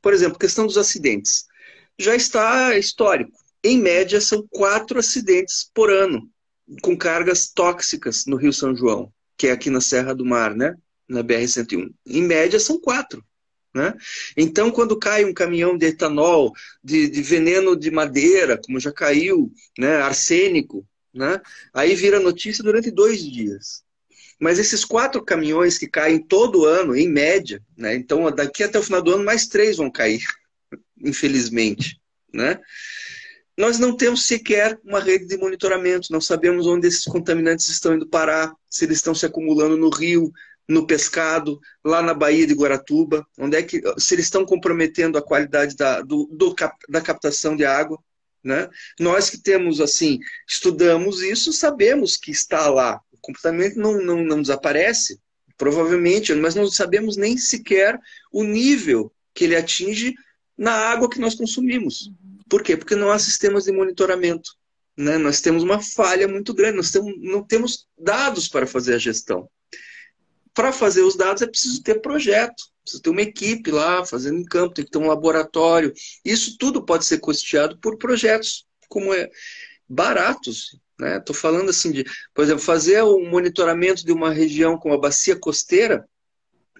[0.00, 1.46] Por exemplo, questão dos acidentes.
[1.98, 3.32] Já está histórico.
[3.62, 6.30] Em média, são quatro acidentes por ano
[6.80, 10.74] com cargas tóxicas no Rio São João, que é aqui na Serra do Mar, né?
[11.08, 11.90] na BR-101.
[12.06, 13.24] Em média, são quatro.
[13.74, 13.94] Né?
[14.36, 19.52] Então, quando cai um caminhão de etanol, de, de veneno de madeira, como já caiu,
[19.78, 19.96] né?
[19.96, 21.40] arsênico, né?
[21.74, 23.82] aí vira notícia durante dois dias.
[24.40, 27.94] Mas esses quatro caminhões que caem todo ano, em média, né?
[27.94, 30.22] então daqui até o final do ano, mais três vão cair,
[31.02, 32.00] infelizmente.
[32.32, 32.60] Né?
[33.56, 38.06] Nós não temos sequer uma rede de monitoramento, não sabemos onde esses contaminantes estão indo
[38.06, 40.32] parar, se eles estão se acumulando no rio,
[40.68, 45.22] no pescado, lá na Baía de Guaratuba, onde é que, se eles estão comprometendo a
[45.22, 46.54] qualidade da, do, do,
[46.88, 47.98] da captação de água.
[48.44, 48.68] Né?
[49.00, 54.40] Nós que temos, assim, estudamos isso, sabemos que está lá, o comportamento não, não, não
[54.40, 55.20] desaparece,
[55.56, 57.98] provavelmente, mas não sabemos nem sequer
[58.32, 60.14] o nível que ele atinge
[60.56, 62.10] na água que nós consumimos.
[62.48, 62.76] Por quê?
[62.76, 64.50] Porque não há sistemas de monitoramento.
[64.96, 65.18] Né?
[65.18, 69.48] Nós temos uma falha muito grande, nós temos, não temos dados para fazer a gestão.
[70.54, 74.44] para fazer os dados é preciso ter projeto, precisa ter uma equipe lá fazendo em
[74.44, 75.92] campo, tem que ter um laboratório.
[76.24, 79.30] Isso tudo pode ser custeado por projetos como é
[79.88, 80.76] baratos.
[81.00, 81.40] Estou né?
[81.40, 85.36] falando assim de, por exemplo, fazer o um monitoramento de uma região com a bacia
[85.36, 86.08] costeira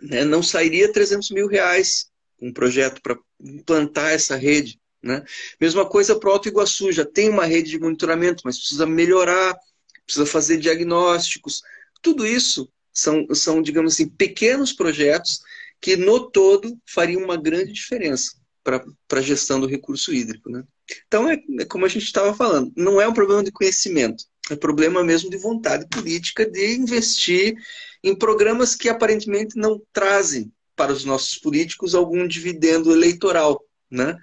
[0.02, 4.80] né, não sairia 300 mil reais um projeto para implantar essa rede.
[5.02, 5.24] Né?
[5.60, 9.56] Mesma coisa para o Alto Iguaçu, já tem uma rede de monitoramento, mas precisa melhorar,
[10.04, 11.62] precisa fazer diagnósticos.
[12.02, 15.40] Tudo isso são, são digamos assim, pequenos projetos
[15.80, 20.50] que no todo fariam uma grande diferença para a gestão do recurso hídrico.
[20.50, 20.64] Né?
[21.06, 24.56] Então, é, é como a gente estava falando, não é um problema de conhecimento, é
[24.56, 27.54] problema mesmo de vontade política de investir
[28.02, 33.62] em programas que aparentemente não trazem para os nossos políticos algum dividendo eleitoral.
[33.90, 34.16] Né?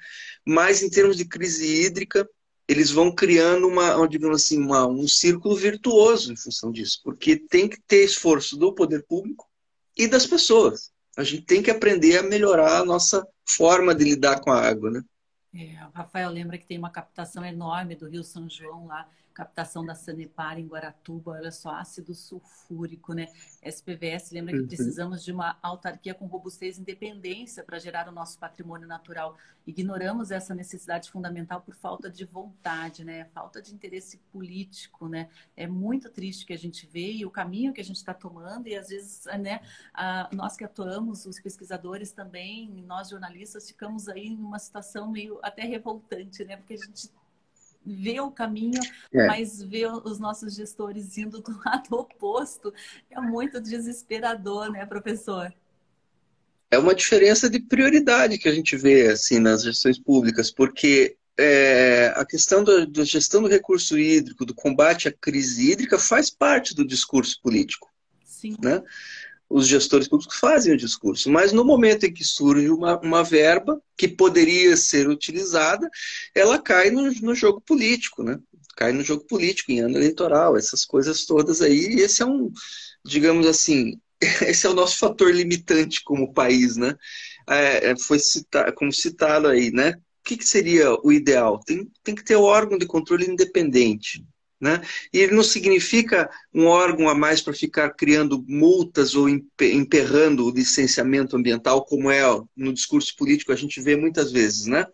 [0.46, 2.28] Mas, em termos de crise hídrica,
[2.68, 7.68] eles vão criando uma, digamos assim, uma, um círculo virtuoso em função disso, porque tem
[7.68, 9.48] que ter esforço do poder público
[9.96, 10.92] e das pessoas.
[11.16, 14.90] A gente tem que aprender a melhorar a nossa forma de lidar com a água,
[14.90, 15.04] né?
[15.56, 19.86] É, o Rafael lembra que tem uma captação enorme do Rio São João lá captação
[19.86, 23.28] da Sanepar em Guaratuba, olha só, ácido sulfúrico, né?
[23.62, 24.68] SPVS lembra que uhum.
[24.68, 29.38] precisamos de uma autarquia com robustez e independência para gerar o nosso patrimônio natural.
[29.68, 33.26] Ignoramos essa necessidade fundamental por falta de vontade, né?
[33.26, 35.28] Falta de interesse político, né?
[35.58, 38.68] É muito triste que a gente vê e o caminho que a gente está tomando
[38.68, 39.60] e às vezes, né?
[40.32, 45.64] nós que atuamos, os pesquisadores também, nós jornalistas, ficamos aí em uma situação meio até
[45.64, 46.56] revoltante, né?
[46.56, 47.10] Porque a gente
[47.86, 48.80] vê o caminho,
[49.14, 49.28] é.
[49.28, 52.74] mas ver os nossos gestores indo do lado oposto
[53.10, 55.54] é muito desesperador, né, professor?
[56.72, 62.14] É uma diferença de prioridade que a gente vê assim nas gestões públicas, porque é,
[62.16, 66.86] a questão da, gestão do recurso hídrico, do combate à crise hídrica, faz parte do
[66.86, 67.94] discurso político.
[68.24, 68.56] Sim.
[68.62, 68.82] Né?
[69.50, 73.82] Os gestores públicos fazem o discurso, mas no momento em que surge uma, uma verba
[73.96, 75.90] que poderia ser utilizada,
[76.34, 78.40] ela cai no, no jogo político, né?
[78.76, 81.96] Cai no jogo político, em ano eleitoral, essas coisas todas aí.
[81.96, 82.52] E esse é um,
[83.06, 84.00] digamos assim,
[84.42, 86.96] esse é o nosso fator limitante como país, né?
[87.48, 89.92] É, é foi citado, como citado aí, né?
[89.92, 91.60] O que, que seria o ideal?
[91.60, 94.26] Tem, tem que ter o órgão de controle independente.
[94.60, 94.82] Né?
[95.14, 100.52] E ele não significa um órgão a mais para ficar criando multas ou emperrando o
[100.52, 102.22] licenciamento ambiental, como é
[102.56, 104.66] no discurso político, a gente vê muitas vezes.
[104.66, 104.86] Né?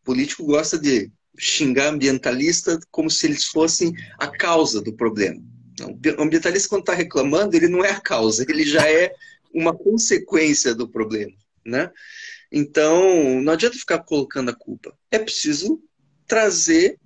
[0.00, 5.40] O político gosta de xingar ambientalista como se eles fossem a causa do problema.
[5.80, 9.12] o ambientalista, quando está reclamando, ele não é a causa, ele já é
[9.54, 11.32] uma consequência do problema.
[11.64, 11.90] Né?
[12.50, 14.96] Então, não adianta ficar colocando a culpa.
[15.10, 15.80] É preciso
[16.26, 16.98] trazer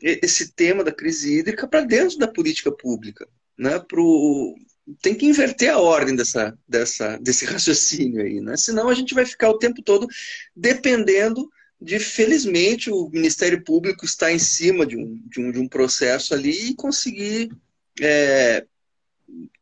[0.00, 3.28] esse tema da crise hídrica para dentro da política pública.
[3.56, 3.78] Né?
[3.80, 4.54] Pro,
[5.02, 8.56] tem que inverter a ordem dessa, dessa, desse raciocínio aí, né?
[8.56, 10.06] senão a gente vai ficar o tempo todo
[10.54, 15.68] dependendo de, felizmente, o Ministério Público estar em cima de um, de um, de um
[15.68, 17.50] processo ali e conseguir
[18.00, 18.64] é,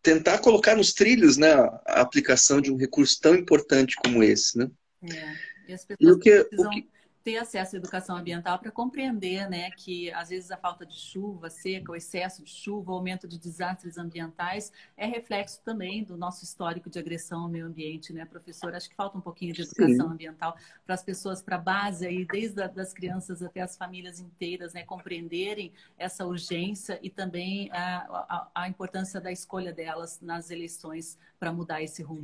[0.03, 4.57] tentar colocar nos trilhos né, a aplicação de um recurso tão importante como esse.
[4.57, 4.71] Né?
[5.03, 5.37] É.
[5.69, 6.67] E as pessoas e o que, precisam...
[6.67, 6.89] o que
[7.27, 11.51] ter acesso à educação ambiental para compreender né, que, às vezes, a falta de chuva,
[11.51, 16.45] seca, o excesso de chuva, o aumento de desastres ambientais é reflexo também do nosso
[16.45, 18.73] histórico de agressão ao meio ambiente, né, professor?
[18.73, 20.13] Acho que falta um pouquinho de educação Sim.
[20.13, 24.21] ambiental para as pessoas, para a base aí, desde a, das crianças até as famílias
[24.21, 30.49] inteiras, né, compreenderem essa urgência e também a, a, a importância da escolha delas nas
[30.49, 32.23] eleições para mudar esse rumo.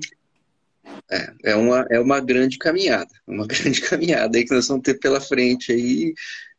[1.11, 4.99] É, é, uma, é uma grande caminhada, uma grande caminhada aí que nós vamos ter
[4.99, 6.15] pela frente aí.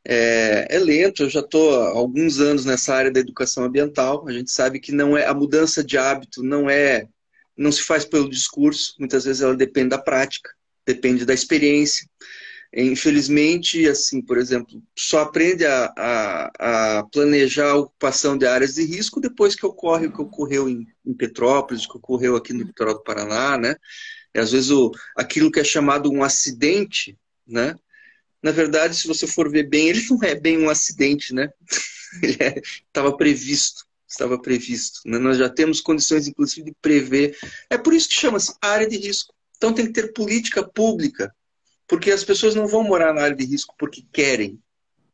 [0.05, 4.27] É, é lento, eu já estou há alguns anos nessa área da educação ambiental.
[4.27, 7.07] A gente sabe que não é a mudança de hábito não é
[7.55, 10.49] não se faz pelo discurso, muitas vezes ela depende da prática,
[10.85, 12.07] depende da experiência.
[12.75, 18.83] Infelizmente, assim, por exemplo, só aprende a, a, a, planejar a ocupação de áreas de
[18.83, 22.95] risco depois que ocorre o que ocorreu em, em Petrópolis, que ocorreu aqui no litoral
[22.95, 23.75] do Paraná, né?
[24.33, 27.75] E, às vezes o, aquilo que é chamado um acidente, né?
[28.41, 31.49] Na verdade, se você for ver bem, ele não é bem um acidente, né?
[32.21, 32.37] Ele
[32.87, 34.99] estava é, previsto, estava previsto.
[35.03, 35.17] Né?
[35.17, 37.35] Nós já temos condições, inclusive, de prever.
[37.71, 39.33] É por isso que chama-se área de risco.
[39.57, 41.33] Então tem que ter política pública
[41.93, 44.59] porque as pessoas não vão morar na área de risco porque querem,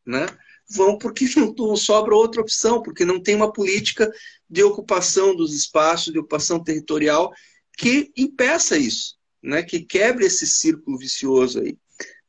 [0.05, 0.25] né?
[0.65, 4.09] Vão porque não, sobra outra opção, porque não tem uma política
[4.49, 7.33] de ocupação dos espaços, de ocupação territorial
[7.77, 9.61] que impeça isso, né?
[9.61, 11.77] Que quebre esse círculo vicioso aí.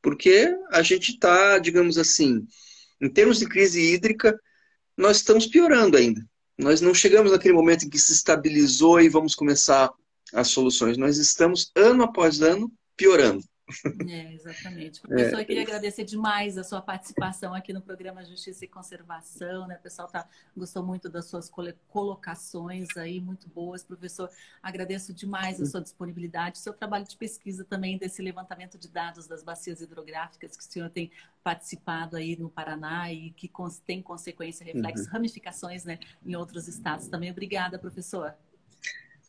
[0.03, 2.45] Porque a gente está, digamos assim,
[3.01, 4.37] em termos de crise hídrica,
[4.97, 6.27] nós estamos piorando ainda.
[6.59, 9.93] Nós não chegamos naquele momento em que se estabilizou e vamos começar
[10.35, 10.99] as soluções.
[10.99, 13.45] Nós estamos, ano após ano, piorando.
[14.09, 15.01] É, exatamente.
[15.03, 19.67] Professor, é, eu queria agradecer demais a sua participação aqui no programa Justiça e Conservação,
[19.67, 19.77] né?
[19.77, 21.51] O pessoal tá, gostou muito das suas
[21.89, 23.83] colocações aí, muito boas.
[23.83, 24.31] Professor,
[24.63, 29.27] agradeço demais a sua disponibilidade, o seu trabalho de pesquisa também desse levantamento de dados
[29.27, 31.11] das bacias hidrográficas que o senhor tem
[31.43, 33.51] participado aí no Paraná e que
[33.87, 35.11] tem consequência, reflexo, uhum.
[35.11, 37.31] ramificações né, em outros estados também.
[37.31, 38.35] Obrigada, professor.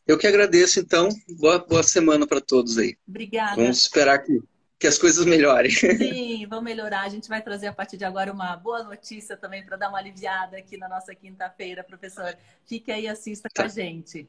[0.08, 1.10] Eu que agradeço, então.
[1.40, 2.98] Boa, boa semana para todos aí.
[3.08, 3.56] Obrigada.
[3.56, 4.42] Vamos esperar que,
[4.80, 5.72] que as coisas melhorem.
[5.72, 7.02] Sim, vão melhorar.
[7.02, 10.00] A gente vai trazer a partir de agora uma boa notícia também para dar uma
[10.00, 12.36] aliviada aqui na nossa quinta-feira, professor.
[12.66, 13.64] Fique aí e assista tá.
[13.64, 14.28] com a gente.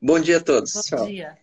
[0.00, 0.72] Bom dia a todos.
[0.72, 1.06] Bom Tchau.
[1.06, 1.38] dia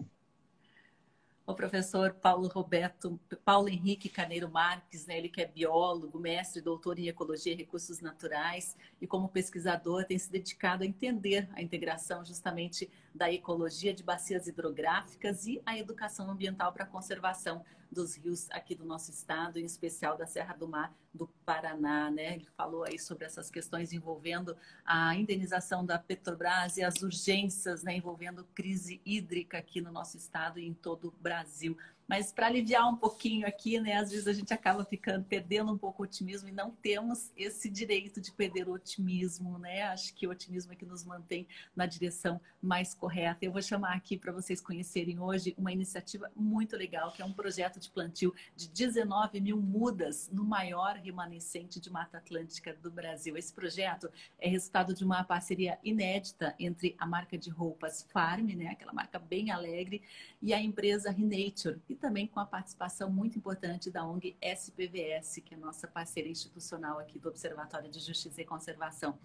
[1.45, 5.17] o professor Paulo Roberto, Paulo Henrique Caneiro Marques, né?
[5.17, 10.17] ele que é biólogo, mestre, doutor em Ecologia e Recursos Naturais, e como pesquisador tem
[10.17, 16.29] se dedicado a entender a integração justamente da ecologia de bacias hidrográficas e a educação
[16.31, 17.63] ambiental para a conservação
[17.95, 22.35] dos rios aqui do nosso estado, em especial da Serra do Mar do Paraná, né?
[22.35, 24.55] Ele falou aí sobre essas questões envolvendo
[24.85, 30.59] a indenização da Petrobras e as urgências, né, envolvendo crise hídrica aqui no nosso estado
[30.59, 31.77] e em todo o Brasil.
[32.07, 35.77] Mas para aliviar um pouquinho aqui, né, às vezes a gente acaba ficando perdendo um
[35.77, 39.83] pouco o otimismo e não temos esse direito de perder o otimismo, né?
[39.83, 43.43] Acho que o otimismo é que nos mantém na direção mais correta.
[43.43, 47.33] Eu vou chamar aqui para vocês conhecerem hoje uma iniciativa muito legal, que é um
[47.33, 53.35] projeto de plantio de 19 mil mudas no maior remanescente de Mata Atlântica do Brasil.
[53.37, 58.67] Esse projeto é resultado de uma parceria inédita entre a marca de roupas Farm, né,
[58.67, 60.01] aquela marca bem alegre,
[60.41, 65.53] e a empresa Renature, e também com a participação muito importante da ONG SPVS, que
[65.53, 69.17] é nossa parceira institucional aqui do Observatório de Justiça e Conservação.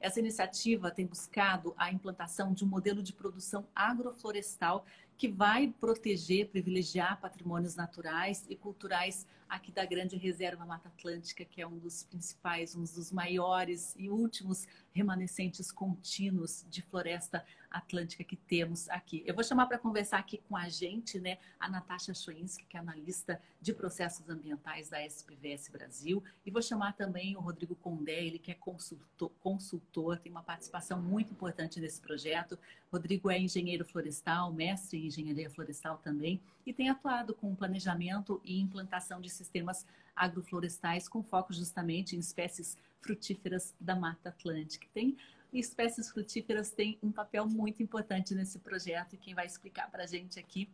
[0.00, 4.84] Essa iniciativa tem buscado a implantação de um modelo de produção agroflorestal
[5.16, 11.62] que vai proteger, privilegiar patrimônios naturais e culturais aqui da Grande Reserva Mata Atlântica, que
[11.62, 18.36] é um dos principais, um dos maiores e últimos remanescentes contínuos de floresta atlântica que
[18.36, 19.22] temos aqui.
[19.26, 22.80] Eu vou chamar para conversar aqui com a gente, né, a Natasha Choinski, que é
[22.80, 28.38] analista de processos ambientais da SPVS Brasil, e vou chamar também o Rodrigo Condé, ele
[28.38, 32.58] que é consultor, consultor, tem uma participação muito importante nesse projeto.
[32.90, 38.58] Rodrigo é engenheiro florestal, mestre em engenharia florestal também, e tem atuado com planejamento e
[38.58, 44.86] implantação de sistemas agroflorestais com foco justamente em espécies frutíferas da Mata Atlântica.
[44.92, 45.16] Tem
[45.52, 50.06] espécies frutíferas têm um papel muito importante nesse projeto e quem vai explicar para a
[50.06, 50.68] gente aqui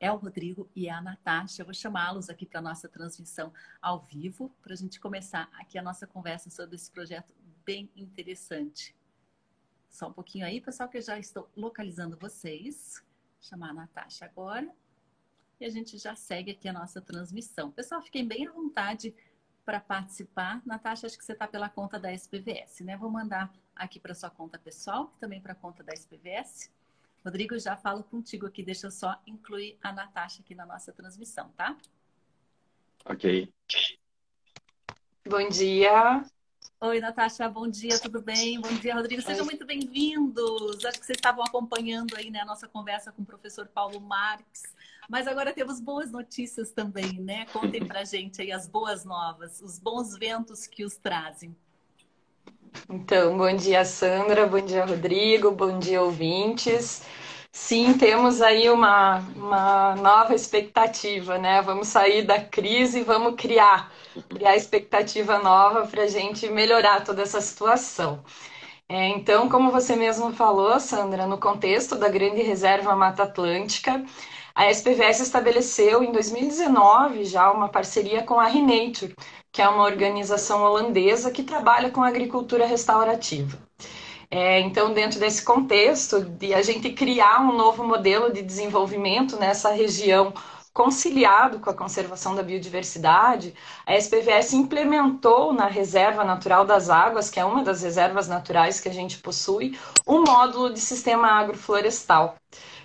[0.00, 1.62] é o Rodrigo e é a Natasha.
[1.62, 5.76] Eu vou chamá-los aqui para a nossa transmissão ao vivo, para a gente começar aqui
[5.76, 8.94] a nossa conversa sobre esse projeto bem interessante.
[9.90, 13.02] Só um pouquinho aí, pessoal, que eu já estou localizando vocês.
[13.40, 14.72] Vou chamar a Natasha agora.
[15.60, 17.72] E a gente já segue aqui a nossa transmissão.
[17.72, 19.12] Pessoal, fiquem bem à vontade
[19.68, 20.62] para participar.
[20.64, 22.96] Natasha, acho que você está pela conta da SPVS, né?
[22.96, 26.70] Vou mandar aqui para sua conta pessoal, também para a conta da SPVS.
[27.22, 31.50] Rodrigo, já falo contigo aqui, deixa eu só incluir a Natasha aqui na nossa transmissão,
[31.54, 31.76] tá?
[33.04, 33.52] Ok.
[35.28, 36.24] Bom dia.
[36.80, 38.58] Oi, Natasha, bom dia, tudo bem?
[38.62, 39.20] Bom dia, Rodrigo.
[39.20, 39.50] Sejam Oi.
[39.50, 40.82] muito bem-vindos.
[40.82, 44.62] Acho que vocês estavam acompanhando aí né, a nossa conversa com o professor Paulo Marques.
[45.08, 47.46] Mas agora temos boas notícias também, né?
[47.52, 51.56] Contem pra gente aí as boas novas, os bons ventos que os trazem.
[52.90, 57.02] Então, bom dia, Sandra, bom dia, Rodrigo, bom dia, ouvintes.
[57.50, 61.62] Sim, temos aí uma, uma nova expectativa, né?
[61.62, 63.90] Vamos sair da crise e vamos criar,
[64.28, 68.22] criar expectativa nova para a gente melhorar toda essa situação.
[68.88, 74.04] É, então, como você mesmo falou, Sandra, no contexto da Grande Reserva Mata Atlântica,
[74.58, 79.14] a SPVS estabeleceu em 2019 já uma parceria com a Renature,
[79.52, 83.56] que é uma organização holandesa que trabalha com agricultura restaurativa.
[84.28, 89.70] É, então, dentro desse contexto de a gente criar um novo modelo de desenvolvimento nessa
[89.70, 90.34] região
[90.72, 93.54] conciliado com a conservação da biodiversidade,
[93.86, 98.88] a SPVS implementou na Reserva Natural das Águas, que é uma das reservas naturais que
[98.88, 102.34] a gente possui, um módulo de sistema agroflorestal.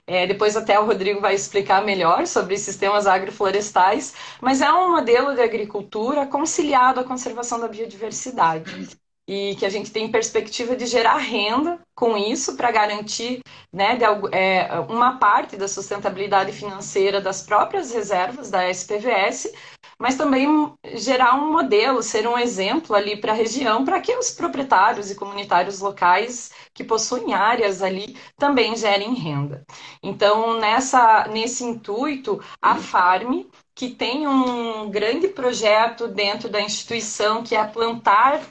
[0.05, 5.33] É, depois até o Rodrigo vai explicar melhor sobre sistemas agroflorestais, mas é um modelo
[5.33, 8.89] de agricultura conciliado à conservação da biodiversidade.
[9.25, 13.41] E que a gente tem perspectiva de gerar renda com isso para garantir
[13.71, 14.03] né, de,
[14.35, 19.53] é, uma parte da sustentabilidade financeira das próprias reservas da SPVS,
[19.99, 20.47] mas também
[20.95, 25.15] gerar um modelo, ser um exemplo ali para a região, para que os proprietários e
[25.15, 29.65] comunitários locais que possuem áreas ali também gerem renda.
[30.01, 33.43] Então, nessa, nesse intuito, a Farm,
[33.75, 38.41] que tem um grande projeto dentro da instituição, que é plantar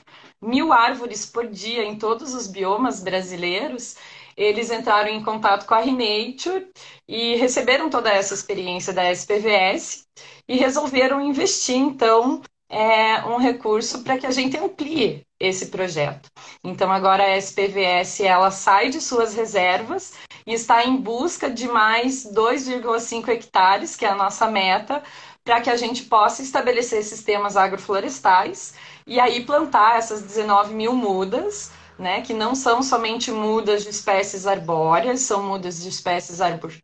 [0.41, 3.95] mil árvores por dia em todos os biomas brasileiros,
[4.35, 6.67] eles entraram em contato com a Renature
[7.07, 10.05] e receberam toda essa experiência da SPVS
[10.47, 16.29] e resolveram investir, então, é, um recurso para que a gente amplie esse projeto.
[16.63, 20.13] Então, agora a SPVS ela sai de suas reservas
[20.45, 25.03] e está em busca de mais 2,5 hectares, que é a nossa meta,
[25.43, 28.73] para que a gente possa estabelecer sistemas agroflorestais
[29.05, 34.47] e aí plantar essas 19 mil mudas, né, que não são somente mudas de espécies
[34.47, 36.39] arbóreas, são mudas de espécies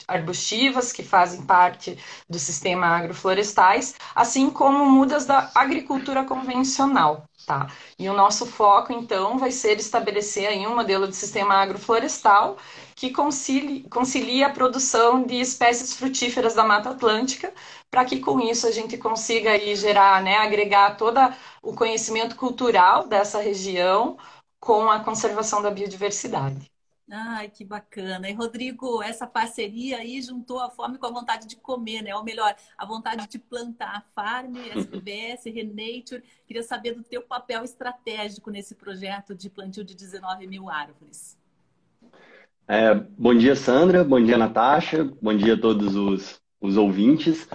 [0.07, 1.97] arbustivas que fazem parte
[2.29, 7.25] do sistema agroflorestais, assim como mudas da agricultura convencional.
[7.45, 7.67] Tá?
[7.97, 12.57] E o nosso foco, então, vai ser estabelecer aí um modelo de sistema agroflorestal
[12.95, 17.51] que concilie, concilie a produção de espécies frutíferas da Mata Atlântica,
[17.89, 21.17] para que com isso a gente consiga aí gerar, né, agregar todo
[21.63, 24.17] o conhecimento cultural dessa região
[24.59, 26.69] com a conservação da biodiversidade.
[27.11, 28.29] Ai, que bacana.
[28.29, 32.15] E Rodrigo, essa parceria aí juntou a fome com a vontade de comer, né?
[32.15, 36.23] Ou melhor, a vontade de plantar a Farm, SBS, Renature.
[36.45, 41.35] Queria saber do teu papel estratégico nesse projeto de plantio de 19 mil árvores.
[42.67, 44.03] É, bom dia, Sandra.
[44.03, 45.03] Bom dia, Natasha.
[45.19, 47.49] Bom dia a todos os, os ouvintes.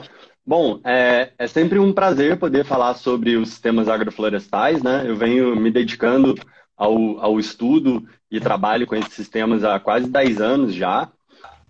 [0.45, 5.05] Bom, é, é sempre um prazer poder falar sobre os sistemas agroflorestais, né?
[5.07, 6.35] Eu venho me dedicando
[6.77, 11.11] ao, ao estudo e trabalho com esses sistemas há quase 10 anos já.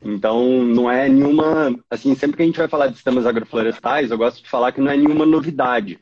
[0.02, 1.74] Então, não é nenhuma.
[1.90, 4.80] Assim, sempre que a gente vai falar de sistemas agroflorestais, eu gosto de falar que
[4.80, 5.98] não é nenhuma novidade.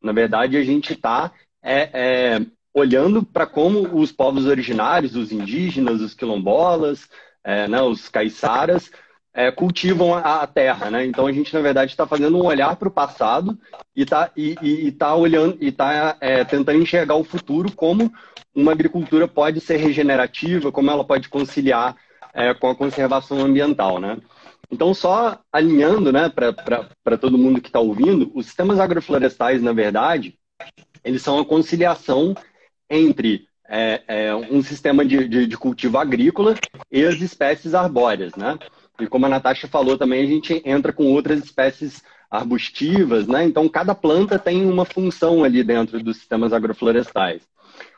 [0.00, 1.32] Na verdade, a gente está
[1.62, 7.08] é, é, olhando para como os povos originários, os indígenas, os quilombolas,
[7.42, 8.90] é, né, os caiçaras,
[9.32, 11.04] é, cultivam a, a, terra, né?
[11.06, 13.56] Então a gente na verdade está fazendo um olhar para o passado
[13.94, 18.12] e está e, e, e tá olhando e está é, tentando enxergar o futuro como
[18.54, 21.96] uma agricultura pode ser regenerativa, como ela pode conciliar
[22.34, 24.18] é, com a conservação ambiental, né?
[24.70, 30.38] Então, só alinhando né, para todo mundo que está ouvindo, os sistemas agroflorestais, na verdade,
[31.02, 32.34] eles são a conciliação
[32.88, 36.54] entre é, é, um sistema de, de, de, cultivo agrícola
[36.90, 38.58] e as espécies arbóreas, né?
[39.04, 43.44] E como a Natasha falou também, a gente entra com outras espécies arbustivas, né?
[43.44, 47.42] Então, cada planta tem uma função ali dentro dos sistemas agroflorestais.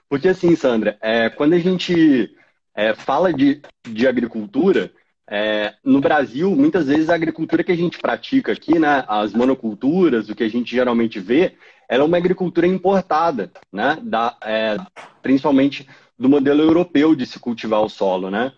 [0.09, 2.35] Porque assim, Sandra, é, quando a gente
[2.75, 4.91] é, fala de, de agricultura,
[5.29, 10.29] é, no Brasil, muitas vezes a agricultura que a gente pratica aqui, né, as monoculturas,
[10.29, 11.55] o que a gente geralmente vê,
[11.89, 14.77] ela é uma agricultura importada, né, da, é,
[15.23, 15.89] principalmente
[16.19, 18.53] do modelo europeu de se cultivar o solo, né,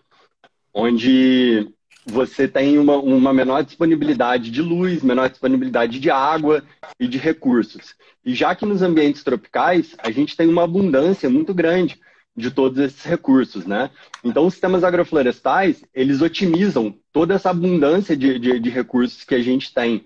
[0.73, 1.73] onde
[2.05, 6.63] você tem uma, uma menor disponibilidade de luz, menor disponibilidade de água
[6.99, 7.95] e de recursos.
[8.23, 11.99] E já que nos ambientes tropicais, a gente tem uma abundância muito grande
[12.37, 13.89] de todos esses recursos, né?
[14.23, 19.41] Então, os sistemas agroflorestais, eles otimizam toda essa abundância de, de, de recursos que a
[19.41, 20.05] gente tem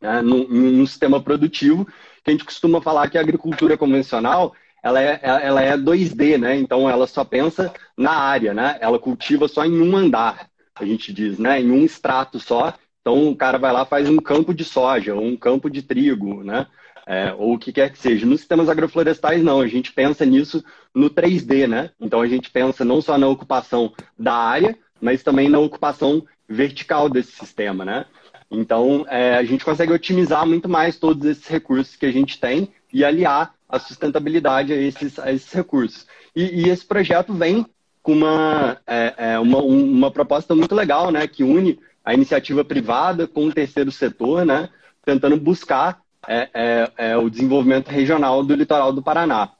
[0.00, 0.20] né?
[0.20, 1.86] num, num sistema produtivo,
[2.22, 6.56] que a gente costuma falar que a agricultura convencional, ela é, ela é 2D, né?
[6.56, 8.76] Então, ela só pensa na área, né?
[8.80, 12.74] Ela cultiva só em um andar a gente diz, né, em um extrato só.
[13.00, 16.42] Então o cara vai lá faz um campo de soja, ou um campo de trigo,
[16.42, 16.66] né?
[17.06, 18.24] É, ou o que quer que seja.
[18.24, 20.64] Nos sistemas agroflorestais, não, a gente pensa nisso
[20.94, 21.90] no 3D, né?
[22.00, 27.10] Então a gente pensa não só na ocupação da área, mas também na ocupação vertical
[27.10, 28.06] desse sistema, né?
[28.50, 32.72] Então é, a gente consegue otimizar muito mais todos esses recursos que a gente tem
[32.90, 36.06] e aliar a sustentabilidade a esses, a esses recursos.
[36.34, 37.66] E, e esse projeto vem
[38.04, 43.26] com uma, é, é, uma, uma proposta muito legal, né, que une a iniciativa privada
[43.26, 44.68] com o terceiro setor, né,
[45.02, 49.52] tentando buscar é, é, é o desenvolvimento regional do litoral do Paraná.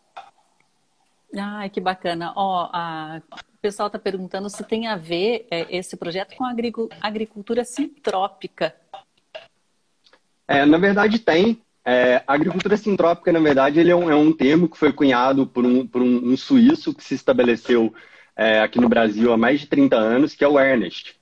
[1.37, 2.35] Ai, que bacana.
[2.37, 3.23] Ó, a...
[3.33, 6.55] O pessoal está perguntando se tem a ver é, esse projeto com a
[7.01, 8.75] agricultura sintrópica.
[10.47, 11.63] É, na verdade, tem.
[11.83, 15.65] É, agricultura sintrópica, na verdade, ele é um, é um termo que foi cunhado por
[15.65, 17.95] um, por um, um suíço que se estabeleceu
[18.37, 21.17] é, aqui no Brasil há mais de 30 anos, que é o Ernest.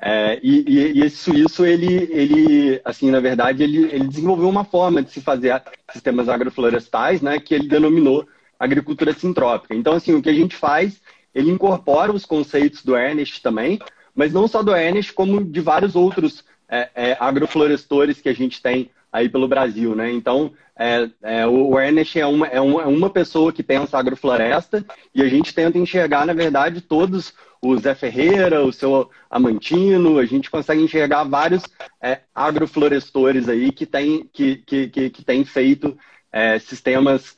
[0.00, 5.02] É, e, e, esse suíço, ele, ele, assim, na verdade, ele, ele desenvolveu uma forma
[5.02, 5.60] de se fazer
[5.90, 8.26] sistemas agroflorestais, né, que ele denominou
[8.58, 9.74] agricultura sintrópica.
[9.74, 11.00] Então, assim, o que a gente faz,
[11.34, 13.78] ele incorpora os conceitos do Ernest também,
[14.14, 18.60] mas não só do Ernest, como de vários outros é, é, agroflorestores que a gente
[18.62, 20.10] tem aí pelo Brasil, né?
[20.12, 24.84] Então, é, é, o Ernest é uma, é, uma, é uma pessoa que pensa agrofloresta
[25.14, 30.24] e a gente tenta enxergar, na verdade, todos o Zé Ferreira, o seu Amantino, a
[30.24, 31.64] gente consegue enxergar vários
[32.00, 35.98] é, agroflorestores aí que têm que, que, que, que tem feito
[36.30, 37.36] é, sistemas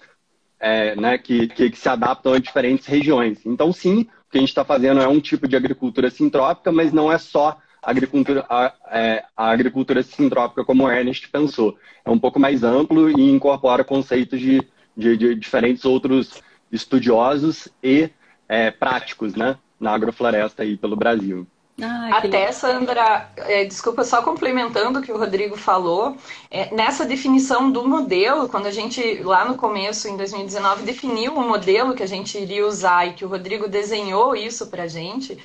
[0.59, 3.39] é, né, que, que, que, se adaptam a diferentes regiões.
[3.47, 6.93] Então, sim, o que a gente está fazendo é um tipo de agricultura sintrópica, mas
[6.93, 11.77] não é só agricultura, a, é, a agricultura sintrópica como o Ernest pensou.
[12.05, 14.61] É um pouco mais amplo e incorpora conceitos de,
[14.97, 18.11] de, de diferentes outros estudiosos e
[18.49, 21.47] é, práticos né, na agrofloresta aí pelo Brasil.
[21.83, 26.17] Ai, Até, Sandra, é, desculpa, só complementando o que o Rodrigo falou,
[26.51, 31.49] é, nessa definição do modelo, quando a gente, lá no começo, em 2019, definiu o
[31.49, 35.39] modelo que a gente iria usar e que o Rodrigo desenhou isso para a gente,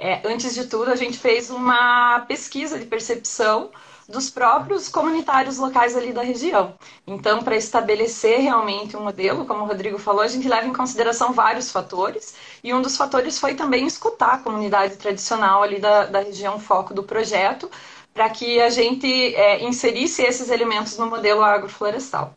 [0.00, 3.70] é, antes de tudo, a gente fez uma pesquisa de percepção
[4.08, 6.74] dos próprios comunitários locais ali da região.
[7.06, 11.32] Então, para estabelecer realmente um modelo, como o Rodrigo falou, a gente leva em consideração
[11.32, 12.34] vários fatores,
[12.64, 16.94] e um dos fatores foi também escutar a comunidade tradicional ali da, da região foco
[16.94, 17.70] do projeto,
[18.12, 22.34] para que a gente é, inserisse esses elementos no modelo agroflorestal.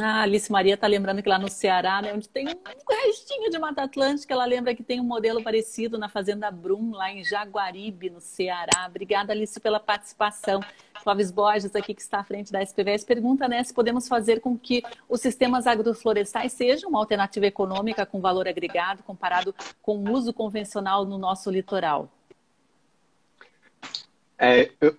[0.00, 3.58] Ah, Alice Maria está lembrando que lá no Ceará, né, onde tem um restinho de
[3.58, 8.08] Mata Atlântica, ela lembra que tem um modelo parecido na Fazenda Brum, lá em Jaguaribe,
[8.08, 8.86] no Ceará.
[8.88, 10.60] Obrigada, Alice, pela participação.
[11.02, 14.56] Clóvis Borges, aqui que está à frente da SPVS, pergunta né, se podemos fazer com
[14.56, 20.32] que os sistemas agroflorestais sejam uma alternativa econômica com valor agregado comparado com o uso
[20.32, 22.08] convencional no nosso litoral.
[24.38, 24.96] É, eu,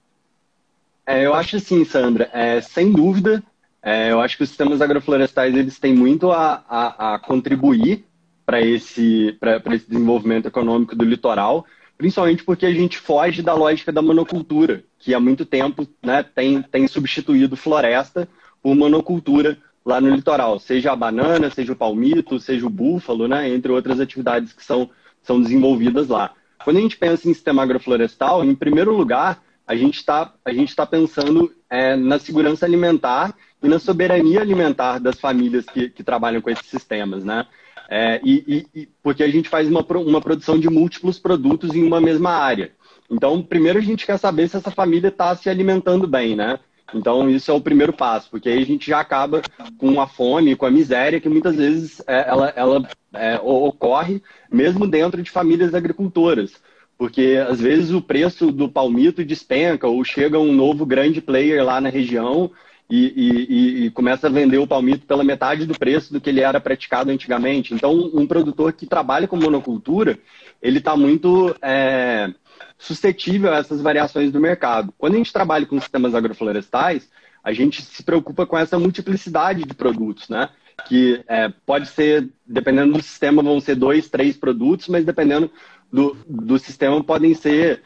[1.05, 3.43] é, eu acho assim, Sandra, é, sem dúvida
[3.83, 8.05] é, eu acho que os sistemas agroflorestais eles têm muito a, a, a contribuir
[8.45, 9.37] para esse,
[9.73, 11.65] esse desenvolvimento econômico do litoral,
[11.97, 16.61] principalmente porque a gente foge da lógica da monocultura, que há muito tempo né, tem,
[16.61, 18.27] tem substituído floresta
[18.61, 23.49] por monocultura lá no litoral, seja a banana, seja o palmito, seja o búfalo, né,
[23.49, 24.89] entre outras atividades que são,
[25.21, 26.31] são desenvolvidas lá.
[26.63, 30.33] Quando a gente pensa em sistema agroflorestal, em primeiro lugar, a gente está
[30.75, 36.41] tá pensando é, na segurança alimentar e na soberania alimentar das famílias que, que trabalham
[36.41, 37.47] com esses sistemas, né?
[37.89, 42.01] É, e, e, porque a gente faz uma, uma produção de múltiplos produtos em uma
[42.01, 42.71] mesma área.
[43.09, 46.59] Então, primeiro a gente quer saber se essa família está se alimentando bem, né?
[46.93, 49.41] Então, isso é o primeiro passo, porque aí a gente já acaba
[49.77, 54.87] com a fome, com a miséria, que muitas vezes é, ela, ela é, ocorre mesmo
[54.87, 56.53] dentro de famílias agricultoras.
[56.97, 61.81] Porque às vezes o preço do palmito despenca, ou chega um novo grande player lá
[61.81, 62.51] na região
[62.95, 66.41] e, e, e, começa a vender o palmito pela metade do preço do que ele
[66.41, 67.73] era praticado antigamente.
[67.73, 70.19] Então, um produtor que trabalha com monocultura,
[70.61, 72.31] ele está muito é,
[72.77, 74.93] suscetível a essas variações do mercado.
[74.95, 77.09] Quando a gente trabalha com sistemas agroflorestais,
[77.43, 80.49] a gente se preocupa com essa multiplicidade de produtos, né?
[80.87, 85.49] Que é, pode ser, dependendo do sistema, vão ser dois, três produtos, mas dependendo
[85.91, 87.81] do, do sistema, podem ser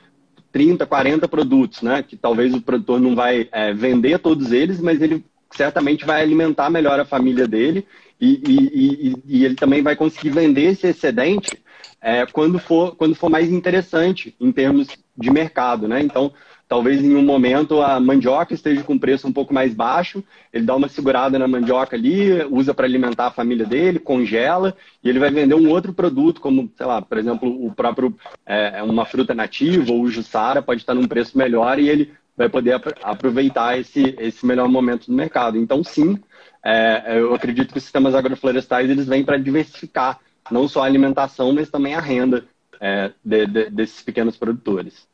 [0.58, 2.02] 30, 40 produtos, né?
[2.02, 6.72] Que talvez o produtor não vai é, vender todos eles, mas ele certamente vai alimentar
[6.72, 7.86] melhor a família dele
[8.20, 11.62] e, e, e, e ele também vai conseguir vender esse excedente
[12.02, 16.02] é, quando, for, quando for mais interessante em termos de mercado, né?
[16.02, 16.34] Então,
[16.68, 20.76] Talvez em um momento a mandioca esteja com preço um pouco mais baixo, ele dá
[20.76, 25.32] uma segurada na mandioca ali, usa para alimentar a família dele, congela, e ele vai
[25.32, 28.14] vender um outro produto, como, sei lá, por exemplo, o próprio
[28.46, 32.50] é, uma fruta nativa ou o jussara pode estar num preço melhor e ele vai
[32.50, 35.58] poder aproveitar esse, esse melhor momento do mercado.
[35.58, 36.20] Então, sim,
[36.64, 40.20] é, eu acredito que os sistemas agroflorestais eles vêm para diversificar
[40.52, 42.46] não só a alimentação, mas também a renda
[42.80, 45.08] é, de, de, desses pequenos produtores.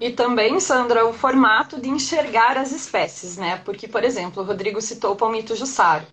[0.00, 3.60] E também, Sandra, o formato de enxergar as espécies, né?
[3.64, 6.06] Porque, por exemplo, o Rodrigo citou o palmito jussaro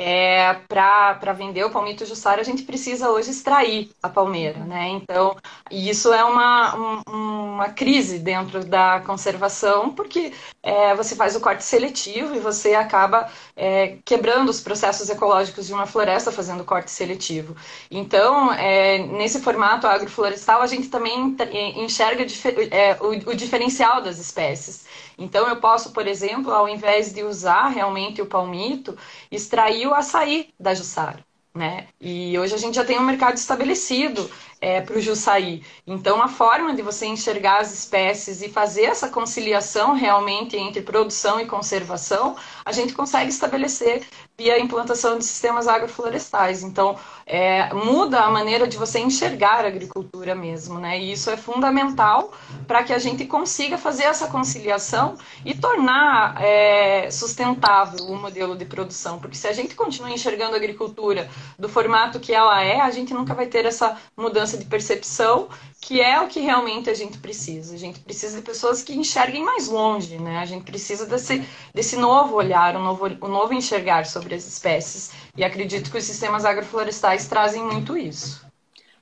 [0.00, 4.88] é, para vender o palmito jussara, a gente precisa hoje extrair a palmeira, né?
[4.90, 5.36] Então,
[5.72, 10.32] isso é uma, um, uma crise dentro da conservação, porque
[10.68, 15.72] é, você faz o corte seletivo e você acaba é, quebrando os processos ecológicos de
[15.72, 17.56] uma floresta fazendo corte seletivo.
[17.90, 21.34] Então, é, nesse formato agroflorestal, a gente também
[21.74, 22.22] enxerga
[22.70, 24.84] é, o, o diferencial das espécies.
[25.16, 28.94] Então, eu posso, por exemplo, ao invés de usar realmente o palmito,
[29.30, 31.24] extrair o açaí da Jussara.
[31.54, 31.88] Né?
[31.98, 35.62] E hoje a gente já tem um mercado estabelecido é, para o Jussaí.
[35.86, 41.40] Então, a forma de você enxergar as espécies e fazer essa conciliação realmente entre produção
[41.40, 44.06] e conservação, a gente consegue estabelecer
[44.36, 46.62] via implantação de sistemas agroflorestais.
[46.62, 46.96] Então,
[47.26, 50.98] é, muda a maneira de você enxergar a agricultura mesmo, né?
[50.98, 52.32] E isso é fundamental
[52.66, 58.64] para que a gente consiga fazer essa conciliação e tornar é, sustentável o modelo de
[58.64, 59.18] produção.
[59.18, 61.28] Porque se a gente continua enxergando a agricultura
[61.58, 65.48] do formato que ela é, a gente nunca vai ter essa mudança de percepção
[65.80, 67.74] que é o que realmente a gente precisa.
[67.74, 70.38] A gente precisa de pessoas que enxerguem mais longe, né?
[70.38, 75.12] A gente precisa desse, desse novo olhar, um novo, um novo enxergar sobre as espécies.
[75.36, 78.46] E acredito que os sistemas agroflorestais trazem muito isso.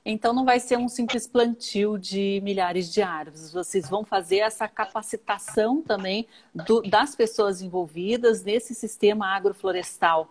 [0.05, 3.51] Então não vai ser um simples plantio de milhares de árvores.
[3.51, 10.29] Vocês vão fazer essa capacitação também do, das pessoas envolvidas nesse sistema agroflorestal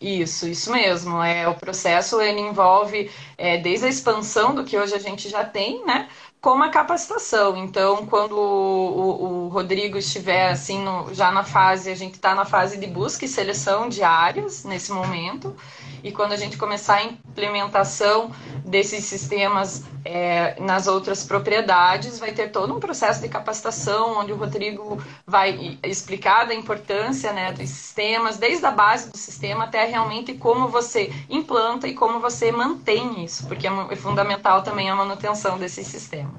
[0.00, 1.22] isso, isso mesmo.
[1.22, 5.44] É, o processo ele envolve é, desde a expansão do que hoje a gente já
[5.44, 6.08] tem, né?
[6.42, 7.56] Como a capacitação.
[7.56, 12.34] Então, quando o, o, o Rodrigo estiver assim no, já na fase, a gente está
[12.34, 15.54] na fase de busca e seleção de áreas nesse momento.
[16.02, 18.32] E quando a gente começar a implementação
[18.64, 24.36] desses sistemas é, nas outras propriedades, vai ter todo um processo de capacitação, onde o
[24.36, 30.34] Rodrigo vai explicar da importância né, dos sistemas, desde a base do sistema até realmente
[30.34, 35.56] como você implanta e como você mantém isso, porque é, é fundamental também a manutenção
[35.56, 36.31] desses sistemas.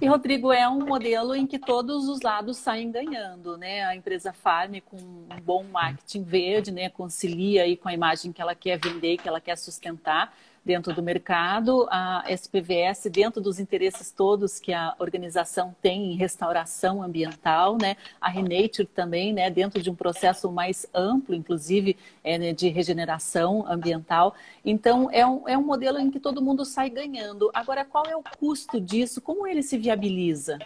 [0.00, 3.84] E, Rodrigo, é um modelo em que todos os lados saem ganhando, né?
[3.84, 6.90] A empresa Farm, com um bom marketing verde, né?
[6.90, 11.02] Concilia aí com a imagem que ela quer vender, que ela quer sustentar dentro do
[11.02, 17.96] mercado, a SPVS dentro dos interesses todos que a organização tem em restauração ambiental, né?
[18.20, 19.50] A Renature também, né?
[19.50, 24.34] Dentro de um processo mais amplo, inclusive é, né, de regeneração ambiental.
[24.64, 27.50] Então é um, é um modelo em que todo mundo sai ganhando.
[27.52, 29.20] Agora, qual é o custo disso?
[29.20, 30.58] Como ele se viabiliza?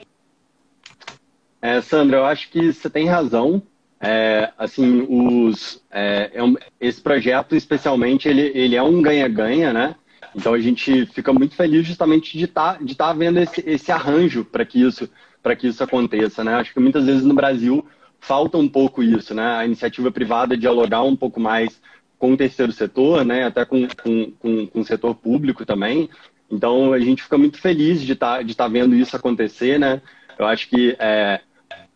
[1.60, 3.60] É, Sandra, eu acho que você tem razão.
[4.00, 9.94] É, assim, os, é, é um, esse projeto, especialmente, ele, ele é um ganha-ganha, né?
[10.34, 13.90] Então a gente fica muito feliz justamente de estar tá, de tá vendo esse, esse
[13.90, 15.08] arranjo para que isso
[15.42, 16.54] para que isso aconteça, né?
[16.54, 17.86] Acho que muitas vezes no Brasil
[18.20, 19.56] falta um pouco isso, né?
[19.56, 21.80] A iniciativa privada dialogar um pouco mais
[22.18, 23.44] com o terceiro setor, né?
[23.44, 26.10] Até com, com, com, com o setor público também.
[26.50, 30.02] Então a gente fica muito feliz de estar tá, de tá vendo isso acontecer, né?
[30.38, 31.40] Eu acho que é,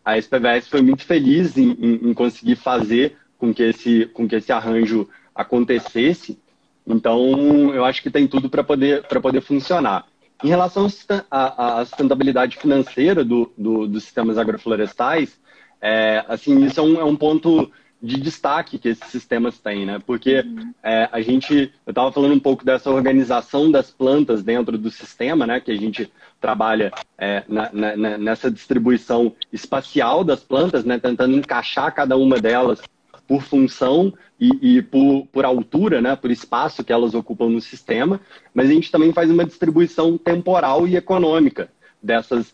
[0.03, 4.35] a SPVS foi muito feliz em, em, em, conseguir fazer com que esse, com que
[4.35, 6.37] esse arranjo acontecesse.
[6.85, 10.05] Então, eu acho que tem tudo para poder, poder funcionar.
[10.43, 10.87] Em relação
[11.31, 15.39] à sustentabilidade financeira do, do, dos sistemas agroflorestais,
[15.81, 17.71] é, assim, isso é um, é um ponto
[18.03, 20.01] de destaque que esses sistemas têm, né?
[20.05, 20.73] Porque uhum.
[20.83, 25.47] é, a gente, eu estava falando um pouco dessa organização das plantas dentro do sistema,
[25.47, 25.61] né?
[25.61, 26.11] Que a gente
[26.43, 30.99] trabalha é, na, na, nessa distribuição espacial das plantas, né?
[30.99, 32.81] Tentando encaixar cada uma delas
[33.25, 36.17] por função e, e por, por, altura, né?
[36.17, 38.19] Por espaço que elas ocupam no sistema.
[38.53, 41.71] Mas a gente também faz uma distribuição temporal e econômica
[42.01, 42.53] dessas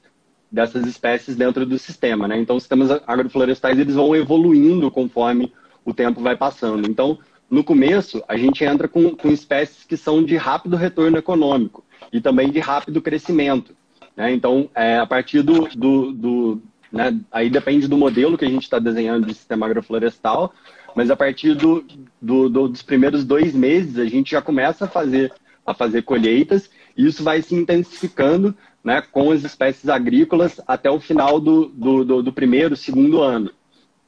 [0.51, 2.37] dessas espécies dentro do sistema, né?
[2.39, 5.51] Então, os sistemas agroflorestais eles vão evoluindo conforme
[5.85, 6.89] o tempo vai passando.
[6.89, 7.19] Então,
[7.49, 12.21] no começo, a gente entra com, com espécies que são de rápido retorno econômico e
[12.21, 13.75] também de rápido crescimento.
[14.19, 14.33] Né?
[14.33, 16.61] Então, é, a partir do, do, do
[16.91, 17.17] né?
[17.31, 20.53] aí depende do modelo que a gente está desenhando de sistema agroflorestal,
[20.93, 21.85] mas a partir do,
[22.21, 25.31] do, do, dos primeiros dois meses a gente já começa a fazer
[25.65, 30.99] a fazer colheitas e isso vai se intensificando né, com as espécies agrícolas até o
[30.99, 33.51] final do, do, do, do primeiro, segundo ano.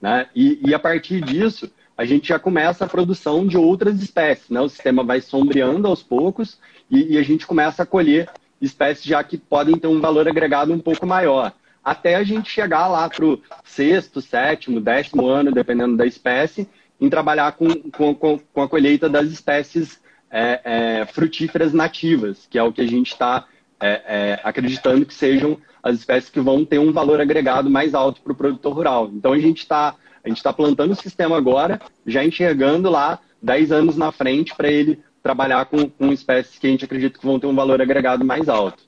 [0.02, 0.28] Né?
[0.36, 4.50] E, e, a partir disso, a gente já começa a produção de outras espécies.
[4.50, 4.60] Né?
[4.60, 6.58] O sistema vai sombreando aos poucos
[6.90, 8.28] e, e a gente começa a colher
[8.62, 11.54] espécies já que podem ter um valor agregado um pouco maior.
[11.84, 17.10] Até a gente chegar lá para o sexto, sétimo, décimo ano, dependendo da espécie, em
[17.10, 20.00] trabalhar com, com, com a colheita das espécies
[20.30, 23.46] é, é, frutíferas nativas, que é o que a gente está
[23.80, 28.22] é, é, acreditando que sejam as espécies que vão ter um valor agregado mais alto
[28.22, 29.10] para o produtor rural.
[29.12, 33.72] Então a gente está a gente está plantando o sistema agora, já enxergando lá 10
[33.72, 37.40] anos na frente para ele trabalhar com, com espécies que a gente acredita que vão
[37.40, 38.84] ter um valor agregado mais alto.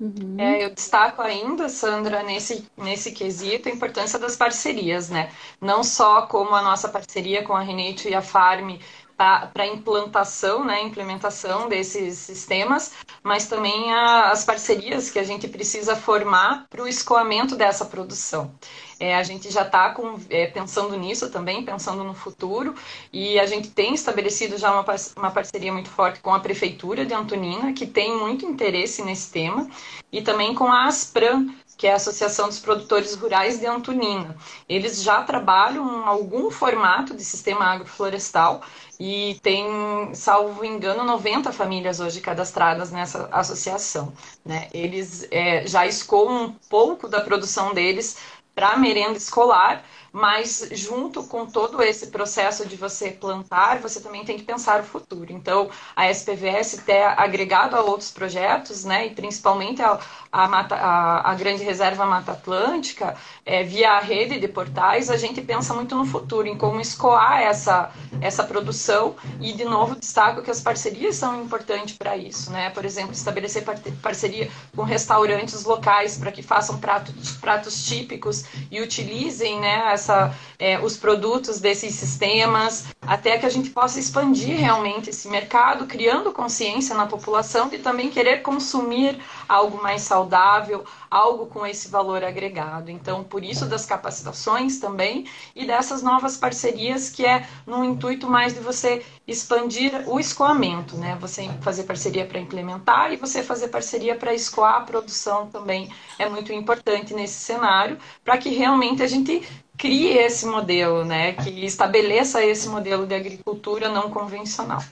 [0.00, 0.36] Uhum.
[0.38, 5.30] É, eu destaco ainda, Sandra, nesse, nesse quesito, a importância das parcerias, né?
[5.60, 8.76] Não só como a nossa parceria com a Renate e a Farm
[9.18, 15.48] para a implantação, né, implementação desses sistemas, mas também a, as parcerias que a gente
[15.48, 18.54] precisa formar para o escoamento dessa produção.
[19.00, 19.92] É, a gente já está
[20.30, 22.76] é, pensando nisso também, pensando no futuro,
[23.12, 24.84] e a gente tem estabelecido já uma,
[25.16, 29.68] uma parceria muito forte com a Prefeitura de Antonina, que tem muito interesse nesse tema,
[30.12, 34.36] e também com a Aspram, que é a Associação dos Produtores Rurais de Antonina.
[34.68, 38.62] Eles já trabalham algum formato de sistema agroflorestal
[38.98, 39.64] e tem,
[40.12, 44.12] salvo engano, 90 famílias hoje cadastradas nessa associação.
[44.44, 44.68] Né?
[44.74, 48.16] Eles é, já escoam um pouco da produção deles
[48.54, 54.36] para merenda escolar, mas junto com todo esse processo de você plantar, você também tem
[54.36, 55.32] que pensar o futuro.
[55.32, 59.98] Então, a SPVS ter agregado a outros projetos, né, e principalmente a,
[60.32, 65.16] a, Mata, a, a Grande Reserva Mata Atlântica, é, via a rede de portais, a
[65.16, 67.90] gente pensa muito no futuro, em como escoar essa,
[68.20, 72.70] essa produção e, de novo, destaco que as parcerias são importantes para isso, né?
[72.70, 73.64] Por exemplo, estabelecer
[74.02, 80.78] parceria com restaurantes locais para que façam pratos, pratos típicos e utilizem, né, essa, é,
[80.78, 86.94] os produtos desses sistemas, até que a gente possa expandir realmente esse mercado, criando consciência
[86.94, 89.18] na população de também querer consumir
[89.48, 92.90] algo mais saudável, algo com esse valor agregado.
[92.90, 98.54] Então, por isso das capacitações também e dessas novas parcerias que é no intuito mais
[98.54, 101.16] de você expandir o escoamento, né?
[101.20, 106.28] Você fazer parceria para implementar e você fazer parceria para escoar a produção também é
[106.28, 109.46] muito importante nesse cenário, para que realmente a gente
[109.78, 111.32] crie esse modelo, né?
[111.32, 114.82] Que estabeleça esse modelo de agricultura não convencional.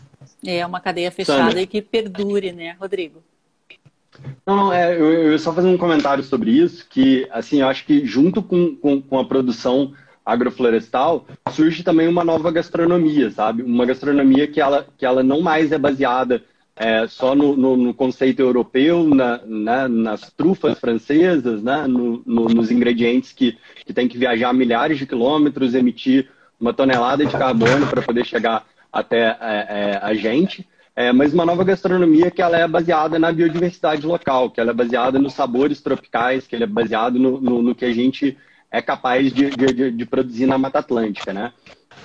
[0.45, 3.22] É uma cadeia fechada e que perdure, né, Rodrigo?
[4.47, 7.68] Não, não, é, eu, eu ia só fazer um comentário sobre isso, que, assim, eu
[7.68, 9.93] acho que junto com, com, com, a produção
[10.24, 13.62] agroflorestal, surge também uma nova gastronomia, sabe?
[13.62, 16.43] Uma gastronomia que ela, que ela não mais é baseada
[16.77, 21.87] é, só no, no, no, conceito europeu, na, na, nas trufas francesas, né?
[21.87, 26.29] No, nos ingredientes que, que tem que viajar milhares de quilômetros, emitir
[26.61, 30.66] uma tonelada de carbono para poder chegar até é, é, a gente.
[30.95, 34.74] É, mas uma nova gastronomia que ela é baseada na biodiversidade local, que ela é
[34.74, 38.37] baseada nos sabores tropicais, que ela é baseada no, no, que a gente
[38.70, 41.53] é capaz de, de, de, produzir na Mata Atlântica, né?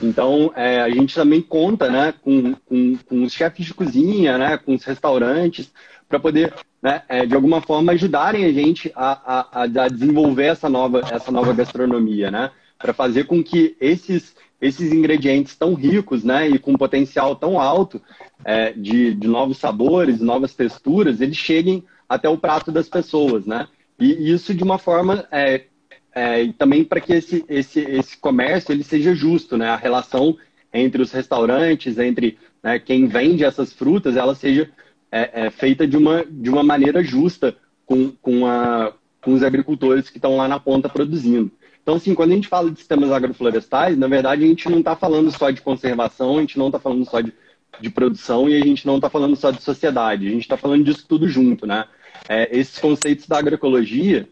[0.02, 4.58] Então, é, a gente também conta né, com, com, com, os chefes de cozinha, né,
[4.58, 5.72] com os restaurantes,
[6.10, 10.68] para poder, né, é, de alguma forma, ajudarem a gente a, a, a, desenvolver essa
[10.68, 12.52] nova, essa nova gastronomia, né?
[12.78, 18.02] Para fazer com que esses, esses ingredientes tão ricos né, e com potencial tão alto
[18.44, 23.68] é, de, de novos sabores, novas texturas, eles cheguem até o prato das pessoas, né?
[24.00, 25.66] E isso de uma forma é,
[26.14, 29.70] é, e também para que esse, esse, esse comércio ele seja justo, né?
[29.70, 30.38] A relação
[30.74, 34.70] entre os restaurantes, entre né, quem vende essas frutas, ela seja
[35.12, 37.56] é, é, feita de uma, de uma maneira justa
[37.86, 41.52] com, com, a, com os agricultores que estão lá na ponta produzindo.
[41.82, 44.96] Então, assim, quando a gente fala de sistemas agroflorestais, na verdade a gente não está
[44.96, 47.34] falando só de conservação, a gente não está falando só de,
[47.80, 50.84] de produção e a gente não está falando só de sociedade, a gente está falando
[50.84, 51.86] disso tudo junto, né?
[52.30, 54.30] É, esses conceitos da agroecologia,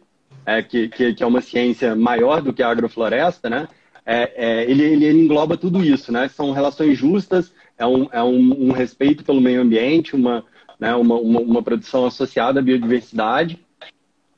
[0.49, 3.67] é, que, que, que, é uma ciência maior do que a agrofloresta, né?
[4.03, 6.27] É, é, ele, ele, ele, engloba tudo isso, né?
[6.27, 10.43] São relações justas, é um, é um, um respeito pelo meio ambiente, uma,
[10.79, 13.59] né, uma, uma, uma produção associada à biodiversidade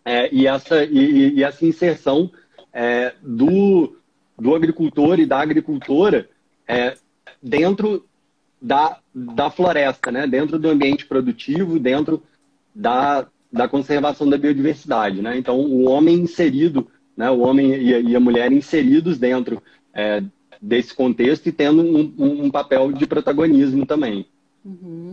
[0.04, 2.30] é, e, essa, e, e, essa inserção
[2.74, 3.96] é, do,
[4.38, 6.28] do agricultor e da agricultora
[7.42, 8.06] dentro
[8.62, 10.28] da, da floresta, né?
[10.28, 12.24] dentro do ambiente produtivo, dentro
[12.74, 15.38] da, da conservação da biodiversidade, né?
[15.38, 16.88] Então, o homem inserido,
[17.18, 17.30] né?
[17.30, 19.62] o homem e a, mulher inseridos dentro
[19.94, 20.24] é,
[20.62, 24.26] desse contexto e tendo um, um, papel de protagonismo também.
[24.64, 25.12] Uhum.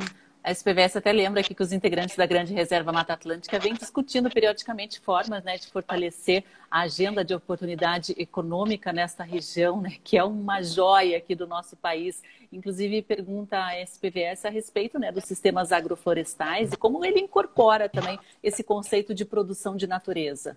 [0.48, 4.30] A SPVS até lembra aqui que os integrantes da Grande Reserva Mata Atlântica vêm discutindo
[4.30, 10.24] periodicamente formas né, de fortalecer a agenda de oportunidade econômica nesta região, né, que é
[10.24, 12.22] uma joia aqui do nosso país.
[12.50, 18.18] Inclusive, pergunta a SPVS a respeito né, dos sistemas agroflorestais e como ele incorpora também
[18.42, 20.56] esse conceito de produção de natureza.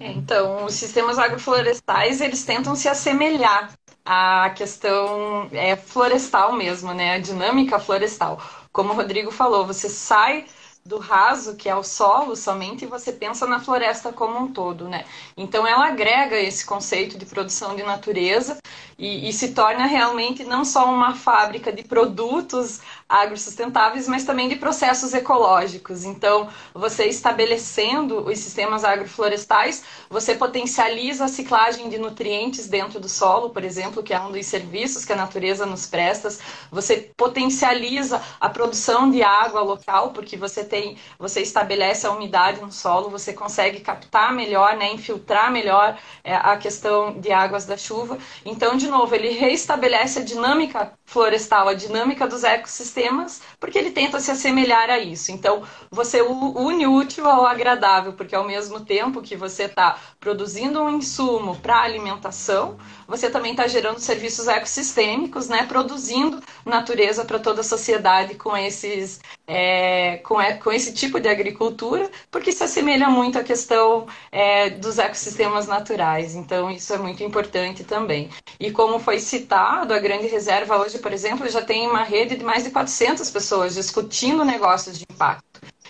[0.00, 3.72] É, então, os sistemas agroflorestais, eles tentam se assemelhar
[4.06, 7.14] a questão é florestal mesmo, né?
[7.16, 8.40] A dinâmica florestal.
[8.72, 10.46] Como o Rodrigo falou, você sai
[10.84, 14.88] do raso, que é o solo somente, e você pensa na floresta como um todo,
[14.88, 15.04] né?
[15.36, 18.58] Então ela agrega esse conceito de produção de natureza
[18.98, 24.56] e, e se torna realmente não só uma fábrica de produtos agrosustentáveis, mas também de
[24.56, 26.04] processos ecológicos.
[26.04, 33.50] Então, você estabelecendo os sistemas agroflorestais, você potencializa a ciclagem de nutrientes dentro do solo,
[33.50, 36.28] por exemplo, que é um dos serviços que a natureza nos presta.
[36.70, 42.72] Você potencializa a produção de água local, porque você tem, você estabelece a umidade no
[42.72, 48.18] solo, você consegue captar melhor, né, infiltrar melhor é, a questão de águas da chuva.
[48.44, 54.20] Então, de novo, ele reestabelece a dinâmica florestal, a dinâmica dos ecossistemas, porque ele tenta
[54.20, 55.30] se assemelhar a isso.
[55.30, 60.82] Então, você une o útil ao agradável, porque ao mesmo tempo que você está produzindo
[60.82, 62.76] um insumo para alimentação,
[63.06, 69.20] você também está gerando serviços ecossistêmicos, né, produzindo natureza para toda a sociedade com esses,
[69.46, 74.98] é, com, com esse tipo de agricultura, porque se assemelha muito à questão é, dos
[74.98, 76.34] ecossistemas naturais.
[76.34, 78.28] Então, isso é muito importante também.
[78.58, 82.44] E como foi citado, a Grande Reserva hoje, por exemplo, já tem uma rede de
[82.44, 85.46] mais de 400 pessoas discutindo negócios de impacto.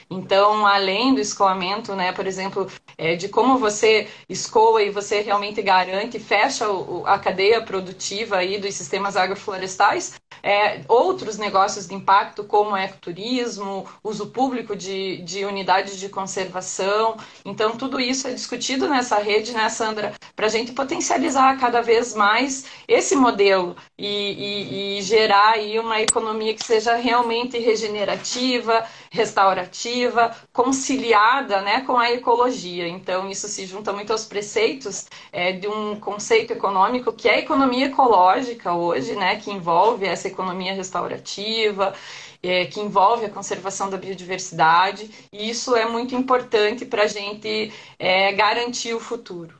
[0.08, 5.60] Então, além do escoamento, né, por exemplo, é, de como você escoa e você realmente
[5.60, 12.44] garante, fecha o, a cadeia produtiva aí dos sistemas agroflorestais, é, outros negócios de impacto,
[12.44, 17.16] como ecoturismo, uso público de, de unidades de conservação.
[17.44, 22.14] Então, tudo isso é discutido nessa rede, né, Sandra, para a gente potencializar cada vez
[22.14, 28.86] mais esse modelo e, e, e gerar aí uma economia que seja realmente regenerativa,
[29.16, 32.86] restaurativa, conciliada né, com a ecologia.
[32.86, 37.38] Então, isso se junta muito aos preceitos é, de um conceito econômico que é a
[37.38, 41.94] economia ecológica hoje, né, que envolve essa economia restaurativa,
[42.42, 47.72] é, que envolve a conservação da biodiversidade, e isso é muito importante para a gente
[47.98, 49.58] é, garantir o futuro.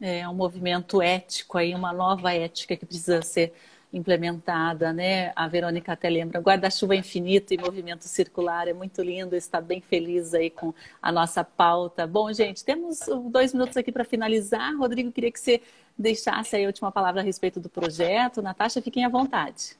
[0.00, 3.52] É um movimento ético aí, uma nova ética que precisa ser
[3.92, 5.32] implementada, né?
[5.34, 10.32] A Verônica até lembra, guarda-chuva infinito e movimento circular, é muito lindo, está bem feliz
[10.32, 10.72] aí com
[11.02, 12.06] a nossa pauta.
[12.06, 14.76] Bom, gente, temos dois minutos aqui para finalizar.
[14.76, 15.60] Rodrigo, queria que você
[15.98, 18.40] deixasse aí a última palavra a respeito do projeto.
[18.40, 19.76] Natasha, fiquem à vontade.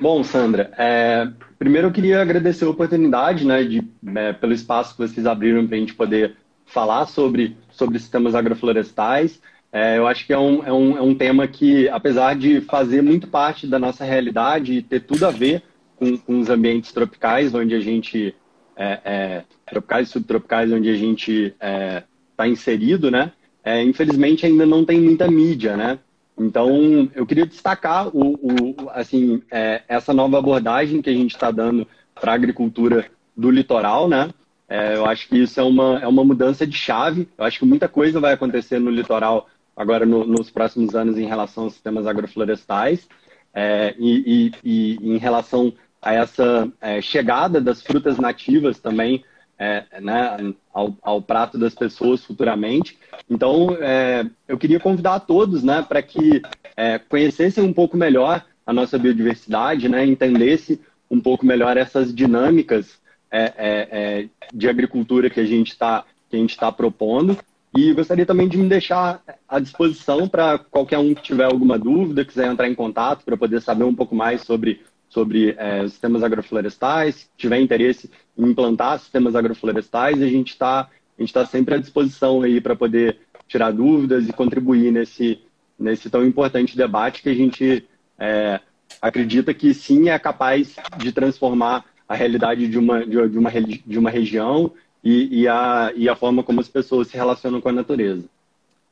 [0.00, 5.06] Bom, Sandra, é, primeiro eu queria agradecer a oportunidade, né, de, é, pelo espaço que
[5.06, 9.40] vocês abriram para a gente poder falar sobre, sobre sistemas agroflorestais.
[9.72, 13.02] É, eu acho que é um, é, um, é um tema que, apesar de fazer
[13.02, 15.62] muito parte da nossa realidade e ter tudo a ver
[15.96, 18.34] com, com os ambientes tropicais, onde a gente.
[18.74, 23.32] É, é, tropicais e subtropicais, onde a gente está é, inserido, né?
[23.64, 25.98] É, infelizmente ainda não tem muita mídia, né?
[26.38, 29.42] Então, eu queria destacar o, o assim,
[29.86, 31.86] essa nova abordagem que a gente está dando
[32.18, 33.06] para a agricultura
[33.36, 34.30] do litoral, né?
[34.68, 37.28] É, eu acho que isso é uma, é uma mudança de chave.
[37.36, 39.46] Eu acho que muita coisa vai acontecer no litoral
[39.76, 43.08] agora no, nos próximos anos em relação aos sistemas agroflorestais
[43.54, 49.24] é, e, e, e, em relação a essa é, chegada das frutas nativas também
[49.58, 52.98] é, né, ao, ao, prato das pessoas futuramente.
[53.30, 56.42] Então, é, eu queria convidar a todos né, para que
[56.76, 63.00] é, conhecessem um pouco melhor a nossa biodiversidade, né, entendesse um pouco melhor essas dinâmicas
[63.30, 67.36] é, de agricultura que a gente está está propondo
[67.74, 72.24] e gostaria também de me deixar à disposição para qualquer um que tiver alguma dúvida,
[72.24, 77.30] quiser entrar em contato para poder saber um pouco mais sobre, sobre é, sistemas agroflorestais,
[77.36, 80.88] tiver interesse em implantar sistemas agroflorestais, a gente está
[81.32, 83.18] tá sempre à disposição aí para poder
[83.48, 85.40] tirar dúvidas e contribuir nesse,
[85.78, 87.86] nesse tão importante debate que a gente
[88.18, 88.60] é,
[89.00, 94.10] acredita que sim é capaz de transformar a realidade de uma, de uma, de uma
[94.10, 94.72] região
[95.02, 98.24] e, e, a, e a forma como as pessoas se relacionam com a natureza.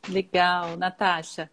[0.09, 1.51] Legal, Natasha.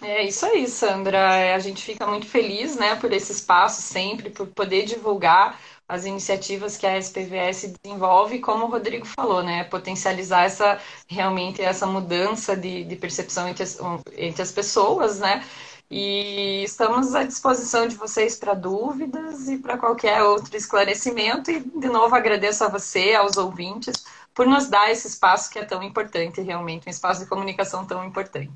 [0.00, 1.18] É isso aí, Sandra.
[1.36, 5.58] É, a gente fica muito feliz né, por esse espaço sempre, por poder divulgar
[5.88, 11.86] as iniciativas que a SPVS desenvolve, como o Rodrigo falou, né, potencializar essa realmente essa
[11.86, 13.78] mudança de, de percepção entre as,
[14.16, 15.42] entre as pessoas, né,
[15.90, 21.50] e estamos à disposição de vocês para dúvidas e para qualquer outro esclarecimento.
[21.50, 25.64] E, de novo, agradeço a você, aos ouvintes, por nos dar esse espaço que é
[25.64, 28.52] tão importante, realmente, um espaço de comunicação tão importante.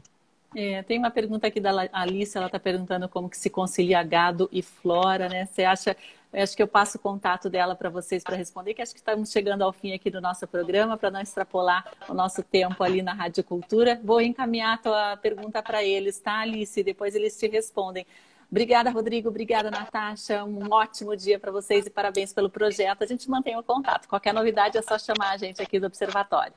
[0.55, 4.51] É, tem uma pergunta aqui da Alice, ela está perguntando como que se concilia gado
[4.53, 5.47] e flora, né?
[5.47, 5.97] Você acha
[6.33, 9.01] eu acho que eu passo o contato dela para vocês para responder, que acho que
[9.01, 13.03] estamos chegando ao fim aqui do nosso programa, para não extrapolar o nosso tempo ali
[13.03, 14.01] na Rádio Cultura.
[14.03, 16.83] Vou encaminhar a tua pergunta para eles, tá, Alice?
[16.83, 18.07] Depois eles te respondem.
[18.51, 19.30] Obrigada, Rodrigo.
[19.30, 20.45] Obrigada, Natasha.
[20.45, 23.03] Um ótimo dia para vocês e parabéns pelo projeto.
[23.03, 24.07] A gente mantém o contato.
[24.07, 26.53] Qualquer novidade é só chamar a gente aqui do Observatório.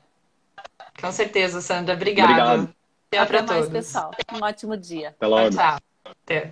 [1.00, 1.94] Com certeza, Sandra.
[1.94, 2.32] Obrigada.
[2.32, 2.76] Obrigado.
[3.08, 3.68] Até, Até mais, todos.
[3.70, 4.10] pessoal.
[4.32, 5.10] Um ótimo dia.
[5.10, 5.50] Até logo.
[5.50, 5.78] Tchau.
[6.04, 6.44] Até.